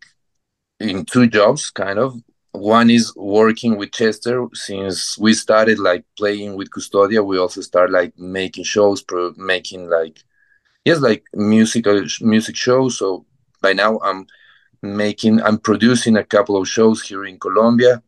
in 0.81 1.05
two 1.05 1.27
jobs, 1.27 1.71
kind 1.71 1.99
of. 1.99 2.21
One 2.53 2.91
is 2.91 3.15
working 3.17 3.77
with 3.77 3.93
Chester. 3.93 4.47
Since 4.55 5.19
we 5.19 5.35
started 5.35 5.79
like 5.79 6.05
playing 6.17 6.57
with 6.57 6.71
Custodia, 6.71 7.25
we 7.25 7.39
also 7.39 7.61
start 7.61 7.91
like 7.91 8.19
making 8.19 8.65
shows, 8.65 9.03
pro 9.03 9.33
making 9.37 9.89
like 9.89 10.19
yes, 10.85 11.01
like 11.01 11.25
musical 11.35 12.03
music 12.21 12.57
shows. 12.57 12.99
So 12.99 13.27
by 13.63 13.73
now, 13.73 13.99
I'm 14.01 14.27
making, 14.83 15.43
I'm 15.43 15.59
producing 15.59 16.17
a 16.17 16.25
couple 16.25 16.57
of 16.57 16.69
shows 16.69 17.03
here 17.03 17.25
in 17.25 17.39
Colombia. 17.39 18.03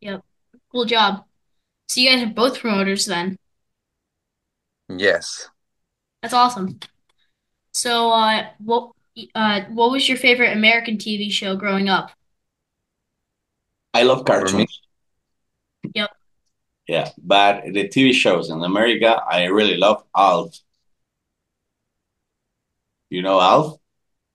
Yep. 0.00 0.24
Cool 0.70 0.84
job. 0.84 1.24
So 1.88 2.00
you 2.00 2.10
guys 2.10 2.22
are 2.22 2.32
both 2.32 2.60
promoters 2.60 3.06
then. 3.06 3.36
Yes. 4.88 5.48
That's 6.22 6.34
awesome. 6.34 6.78
So, 7.72 8.10
uh, 8.10 8.48
what 8.58 8.92
uh, 9.34 9.62
what 9.70 9.90
was 9.90 10.08
your 10.08 10.18
favorite 10.18 10.56
American 10.56 10.98
TV 10.98 11.30
show 11.30 11.56
growing 11.56 11.88
up? 11.88 12.12
I 13.94 14.02
love 14.02 14.24
cartoons. 14.26 14.80
Yep. 15.94 16.10
Yeah, 16.88 17.10
but 17.18 17.64
the 17.72 17.88
TV 17.88 18.12
shows 18.12 18.50
in 18.50 18.62
America, 18.62 19.22
I 19.30 19.44
really 19.44 19.76
love 19.76 20.04
Alf. 20.16 20.58
You 23.12 23.20
know 23.20 23.38
Alf? 23.42 23.78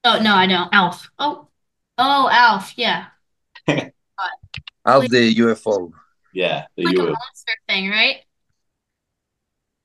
Oh, 0.04 0.20
no, 0.22 0.34
I 0.36 0.48
don't. 0.48 0.74
Alf. 0.74 1.10
Oh, 1.20 1.48
oh, 1.98 2.30
Alf. 2.32 2.74
Yeah. 2.78 3.08
Alf 4.86 5.04
Like, 5.04 5.10
the 5.10 5.34
UFO. 5.36 5.92
Yeah, 6.34 6.66
the 6.76 6.84
like 6.84 6.96
a 7.00 7.04
U. 7.04 7.08
monster 7.12 7.54
thing, 7.68 7.90
right? 7.90 8.24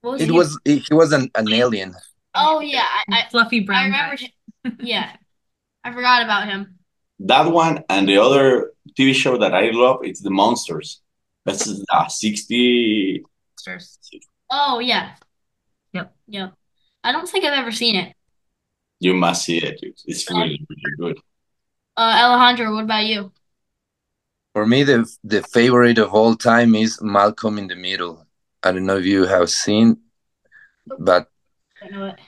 Was 0.03 0.21
It 0.21 0.31
he? 0.31 0.31
was 0.31 0.59
he 0.65 0.79
he 0.79 0.95
was 0.95 1.13
an, 1.13 1.31
an 1.35 1.53
alien. 1.53 1.95
Oh, 2.35 2.61
yeah. 2.61 2.87
I, 3.11 3.27
Fluffy 3.31 3.61
I, 3.61 3.63
I 3.63 3.65
brown 3.67 3.85
remember 3.85 4.17
guy. 4.17 4.33
him. 4.65 4.79
Yeah. 4.81 5.17
I 5.85 5.93
forgot 5.93 6.23
about 6.23 6.49
him. 6.49 6.79
That 7.21 7.51
one 7.53 7.85
and 7.89 8.09
the 8.09 8.19
other 8.19 8.73
TV 8.99 9.13
show 9.15 9.39
that 9.39 9.55
I 9.55 9.71
love, 9.71 10.01
it's 10.03 10.21
The 10.21 10.31
Munsters. 10.31 11.01
That's 11.45 11.69
uh, 11.91 12.09
60. 12.09 13.25
Munsters. 13.67 13.99
Oh, 14.51 14.79
yeah. 14.81 15.17
Yep. 15.93 16.15
Yep. 16.29 16.55
I 17.05 17.13
don't 17.13 17.29
think 17.29 17.45
I've 17.45 17.59
ever 17.59 17.73
seen 17.73 17.97
it. 17.97 18.15
You 19.03 19.15
must 19.15 19.45
see 19.45 19.59
it. 19.59 19.81
It's 20.07 20.31
Uh, 20.31 20.35
really, 20.35 20.61
really 20.71 20.97
good. 20.99 21.19
Alejandro, 21.97 22.75
what 22.75 22.85
about 22.85 23.05
you? 23.05 23.33
For 24.55 24.67
me, 24.67 24.83
the 24.83 24.99
the 25.25 25.43
favorite 25.43 25.99
of 25.99 26.15
all 26.15 26.35
time 26.37 26.75
is 26.75 27.01
Malcolm 27.03 27.59
in 27.59 27.69
the 27.69 27.77
Middle. 27.77 28.27
I 28.63 28.73
don't 28.73 28.87
know 28.87 28.99
if 28.99 29.05
you 29.07 29.25
have 29.27 29.51
seen, 29.51 29.99
but 30.99 31.29
I 31.83 31.89
know 31.89 32.07
it. 32.07 32.19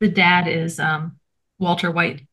The 0.00 0.08
dad 0.08 0.48
is 0.48 0.80
um 0.80 1.18
Walter 1.58 1.90
White. 1.90 2.26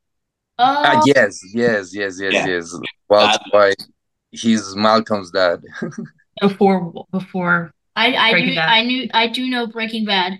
ah, 0.58 1.00
Oh, 1.02 1.06
yes, 1.06 1.40
yes, 1.54 1.94
yes, 1.94 2.20
yes, 2.20 2.34
Yeah. 2.36 2.48
yes. 2.48 2.76
Walter 3.10 3.38
That, 3.38 3.52
White, 3.52 3.84
he's 4.32 4.76
Malcolm's 4.76 5.32
dad. 5.32 5.62
Before 6.42 7.06
before 7.12 7.74
I 7.98 8.16
I 8.16 8.32
Breaking 8.32 8.56
knew 8.56 8.62
I 8.62 8.84
knew 8.84 9.10
I 9.14 9.28
do 9.28 9.50
know 9.50 9.68
Breaking 9.68 10.06
Bad. 10.06 10.40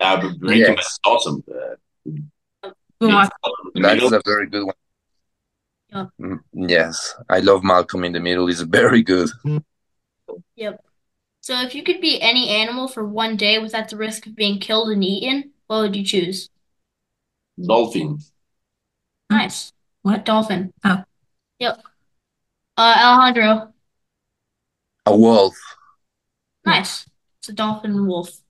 uh, 0.00 0.20
Breaking 0.38 0.74
Bad 0.74 0.78
is 0.80 1.00
awesome. 1.06 1.42
Who 3.00 3.06
it's 3.08 3.14
watched 3.14 3.32
in 3.74 3.82
the 3.82 3.88
that's 3.88 4.12
a 4.12 4.22
very 4.24 4.48
good 4.48 4.64
one. 4.64 4.74
Yep. 5.92 6.08
Mm, 6.20 6.40
Yes, 6.52 7.14
I 7.28 7.40
love 7.40 7.62
Malcolm 7.62 8.04
in 8.04 8.12
the 8.12 8.20
Middle. 8.20 8.48
It's 8.48 8.60
very 8.60 9.02
good. 9.02 9.28
Yep. 10.56 10.82
So 11.40 11.60
if 11.62 11.74
you 11.74 11.82
could 11.82 12.00
be 12.00 12.20
any 12.20 12.48
animal 12.48 12.88
for 12.88 13.04
one 13.04 13.36
day 13.36 13.58
without 13.58 13.88
the 13.88 13.96
risk 13.96 14.26
of 14.26 14.34
being 14.34 14.58
killed 14.58 14.90
and 14.90 15.04
eaten, 15.04 15.52
what 15.66 15.80
would 15.80 15.96
you 15.96 16.04
choose? 16.04 16.50
Dolphin. 17.62 18.18
Nice. 19.30 19.72
What? 20.02 20.24
Dolphin. 20.24 20.72
Oh. 20.84 21.04
Yep. 21.58 21.82
Uh, 22.76 22.94
Alejandro. 22.98 23.72
A 25.06 25.16
wolf. 25.16 25.54
Nice. 26.64 27.06
It's 27.38 27.48
a 27.48 27.52
dolphin 27.52 28.06
wolf. 28.06 28.40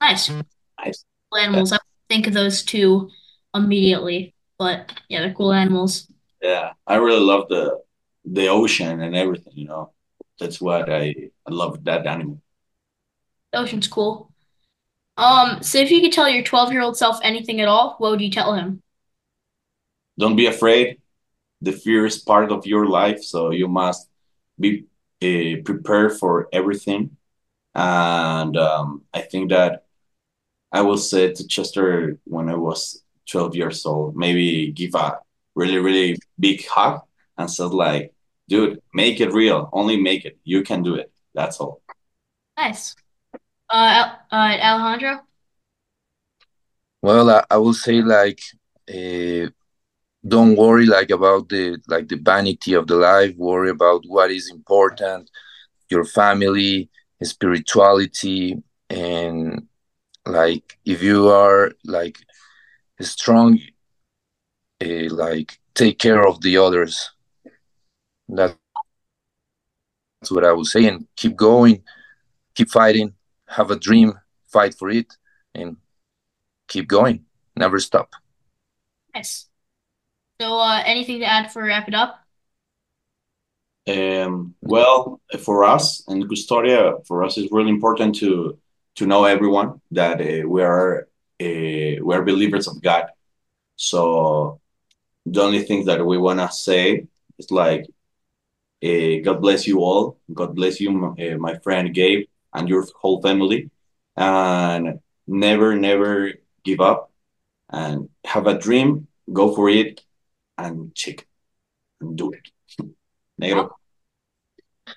Nice. 0.00 0.30
Nice. 0.78 1.04
Animals. 1.36 1.72
I 1.72 1.78
think 2.08 2.26
of 2.26 2.34
those 2.34 2.62
two 2.62 3.10
immediately, 3.54 4.34
but 4.58 4.92
yeah, 5.08 5.20
they're 5.20 5.34
cool 5.34 5.52
animals. 5.52 6.10
Yeah, 6.42 6.72
I 6.86 6.96
really 6.96 7.24
love 7.24 7.48
the 7.48 7.80
the 8.24 8.48
ocean 8.48 9.00
and 9.00 9.14
everything, 9.14 9.52
you 9.56 9.66
know. 9.66 9.92
That's 10.38 10.60
what 10.60 10.90
I, 10.90 11.14
I 11.46 11.50
love 11.50 11.84
that 11.84 12.06
animal. 12.06 12.40
The 13.52 13.60
ocean's 13.60 13.86
cool. 13.86 14.32
Um, 15.16 15.62
so 15.62 15.78
if 15.78 15.90
you 15.90 16.00
could 16.00 16.12
tell 16.12 16.28
your 16.28 16.42
12-year-old 16.42 16.96
self 16.96 17.20
anything 17.22 17.60
at 17.60 17.68
all, 17.68 17.94
what 17.98 18.10
would 18.10 18.20
you 18.20 18.30
tell 18.30 18.54
him? 18.54 18.82
Don't 20.18 20.36
be 20.36 20.46
afraid. 20.46 21.00
The 21.60 21.72
fear 21.72 22.04
is 22.06 22.18
part 22.18 22.50
of 22.50 22.66
your 22.66 22.86
life, 22.86 23.22
so 23.22 23.50
you 23.50 23.68
must 23.68 24.08
be 24.58 24.86
uh, 25.22 25.62
prepared 25.64 26.18
for 26.18 26.48
everything. 26.52 27.16
And 27.74 28.56
um, 28.56 29.02
I 29.12 29.20
think 29.20 29.50
that 29.50 29.83
I 30.74 30.80
will 30.80 30.98
say 30.98 31.32
to 31.32 31.46
Chester 31.46 32.18
when 32.24 32.48
I 32.48 32.56
was 32.56 33.00
12 33.30 33.54
years 33.54 33.86
old, 33.86 34.16
maybe 34.16 34.72
give 34.72 34.96
a 34.96 35.20
really, 35.54 35.78
really 35.78 36.18
big 36.40 36.66
hug 36.66 37.00
and 37.38 37.48
said 37.48 37.70
like, 37.70 38.12
dude, 38.48 38.82
make 38.92 39.20
it 39.20 39.32
real. 39.32 39.70
Only 39.72 39.96
make 39.96 40.24
it. 40.24 40.36
You 40.42 40.64
can 40.64 40.82
do 40.82 40.96
it. 40.96 41.12
That's 41.32 41.60
all. 41.60 41.80
Nice. 42.56 42.96
Uh, 43.70 44.02
Al- 44.02 44.18
uh, 44.32 44.58
Alejandro? 44.58 45.20
Well, 47.02 47.30
I, 47.30 47.44
I 47.48 47.56
will 47.58 47.74
say 47.74 48.02
like, 48.02 48.40
uh, 48.92 49.50
don't 50.26 50.56
worry 50.56 50.86
like 50.86 51.10
about 51.10 51.50
the 51.50 51.78
like 51.86 52.08
the 52.08 52.16
vanity 52.16 52.72
of 52.74 52.88
the 52.88 52.96
life. 52.96 53.36
Worry 53.36 53.70
about 53.70 54.02
what 54.08 54.32
is 54.32 54.50
important, 54.50 55.30
your 55.88 56.04
family, 56.04 56.90
spirituality, 57.22 58.60
and 58.90 59.68
like 60.26 60.78
if 60.84 61.02
you 61.02 61.28
are 61.28 61.72
like 61.84 62.18
strong, 63.00 63.58
uh, 64.82 65.08
like 65.10 65.58
take 65.74 65.98
care 65.98 66.26
of 66.26 66.40
the 66.40 66.56
others. 66.58 67.10
That's 68.28 68.56
what 70.30 70.44
I 70.44 70.52
would 70.52 70.66
say, 70.66 70.86
and 70.86 71.06
keep 71.16 71.36
going, 71.36 71.82
keep 72.54 72.70
fighting, 72.70 73.14
have 73.48 73.70
a 73.70 73.76
dream, 73.76 74.14
fight 74.46 74.74
for 74.74 74.88
it, 74.88 75.12
and 75.54 75.76
keep 76.68 76.88
going. 76.88 77.24
Never 77.56 77.78
stop. 77.78 78.10
Nice. 79.14 79.46
So, 80.40 80.58
uh, 80.58 80.82
anything 80.84 81.20
to 81.20 81.26
add 81.26 81.52
for 81.52 81.62
wrap 81.62 81.86
it 81.88 81.94
up? 81.94 82.20
Um, 83.86 84.54
well, 84.62 85.20
for 85.40 85.64
us 85.64 86.02
and 86.08 86.24
Custodia, 86.24 87.06
for 87.06 87.22
us, 87.22 87.36
it's 87.36 87.52
really 87.52 87.68
important 87.68 88.14
to 88.16 88.58
to 88.96 89.06
know 89.06 89.24
everyone 89.24 89.80
that 89.90 90.20
uh, 90.20 90.48
we 90.48 90.62
are 90.62 91.08
uh, 91.40 91.96
we 92.06 92.14
are 92.14 92.22
believers 92.22 92.68
of 92.68 92.80
God. 92.80 93.06
So 93.76 94.60
the 95.26 95.42
only 95.42 95.62
thing 95.62 95.84
that 95.86 96.04
we 96.04 96.18
want 96.18 96.38
to 96.38 96.50
say 96.52 97.06
is 97.38 97.50
like, 97.50 97.86
uh, 98.84 99.16
God 99.24 99.40
bless 99.40 99.66
you 99.66 99.80
all. 99.80 100.18
God 100.32 100.54
bless 100.54 100.80
you, 100.80 100.90
uh, 101.18 101.36
my 101.38 101.58
friend 101.58 101.92
Gabe, 101.92 102.26
and 102.52 102.68
your 102.68 102.86
whole 103.00 103.20
family, 103.20 103.70
and 104.16 105.00
never, 105.26 105.74
never 105.74 106.32
give 106.62 106.80
up. 106.80 107.10
And 107.70 108.10
have 108.24 108.46
a 108.46 108.58
dream, 108.58 109.08
go 109.32 109.54
for 109.54 109.68
it, 109.68 110.02
and 110.58 110.94
check 110.94 111.26
and 112.00 112.16
do 112.16 112.30
it. 112.30 112.48
Negro. 113.40 113.70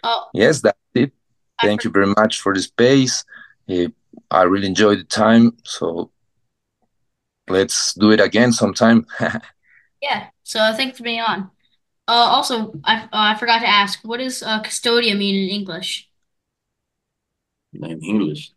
Oh, 0.03 0.25
Yes, 0.33 0.61
that's 0.61 0.77
it. 0.93 1.11
Thank 1.61 1.83
you 1.83 1.89
very 1.89 2.07
much 2.07 2.41
for 2.41 2.53
the 2.53 2.61
space. 2.61 3.23
I 3.69 4.43
really 4.43 4.67
enjoyed 4.67 4.99
the 4.99 5.03
time. 5.03 5.57
So 5.63 6.11
let's 7.49 7.93
do 7.93 8.11
it 8.11 8.19
again 8.19 8.51
sometime. 8.51 9.05
Yeah, 9.99 10.27
so 10.43 10.59
thanks 10.75 10.97
for 10.97 11.03
being 11.03 11.21
on. 11.21 11.49
Uh, 12.07 12.11
also, 12.11 12.71
I 12.83 13.01
uh, 13.03 13.07
I 13.11 13.35
forgot 13.35 13.59
to 13.61 13.67
ask, 13.67 13.99
what 14.03 14.19
does 14.19 14.43
uh, 14.43 14.61
custodia 14.61 15.17
mean 15.17 15.35
in 15.35 15.49
English? 15.49 16.07
in 17.73 17.99
English. 18.03 18.53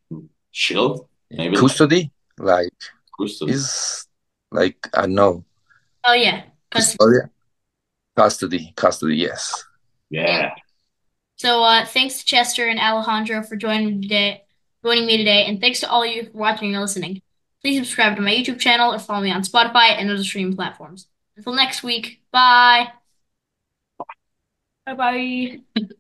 Shield, 0.50 1.08
maybe 1.30 1.56
Custody, 1.56 2.10
like, 2.38 2.72
custody. 3.18 3.52
is 3.52 4.06
like, 4.50 4.88
I 4.94 5.06
know, 5.06 5.44
Oh 6.04 6.12
yeah, 6.12 6.42
custody. 6.70 6.98
custody, 6.98 7.30
custody, 8.16 8.72
custody, 8.76 9.16
yes. 9.16 9.64
Yeah. 10.10 10.50
So 11.36 11.62
uh, 11.62 11.86
thanks 11.86 12.18
to 12.18 12.24
Chester 12.24 12.68
and 12.68 12.78
Alejandro 12.78 13.42
for 13.42 13.56
joining 13.56 14.00
me 14.00 14.02
today, 14.02 14.44
joining 14.84 15.06
me 15.06 15.16
today, 15.16 15.44
and 15.46 15.60
thanks 15.60 15.80
to 15.80 15.90
all 15.90 16.02
of 16.02 16.10
you 16.10 16.24
for 16.24 16.38
watching 16.38 16.72
and 16.74 16.80
listening. 16.82 17.22
Please 17.62 17.78
subscribe 17.78 18.16
to 18.16 18.22
my 18.22 18.32
YouTube 18.32 18.58
channel 18.58 18.92
or 18.92 18.98
follow 18.98 19.22
me 19.22 19.30
on 19.30 19.42
Spotify 19.42 19.90
and 19.98 20.10
other 20.10 20.24
streaming 20.24 20.56
platforms. 20.56 21.08
Until 21.36 21.54
next 21.54 21.82
week, 21.82 22.22
bye. 22.32 22.88
Bye 24.86 24.94
bye. 24.94 25.80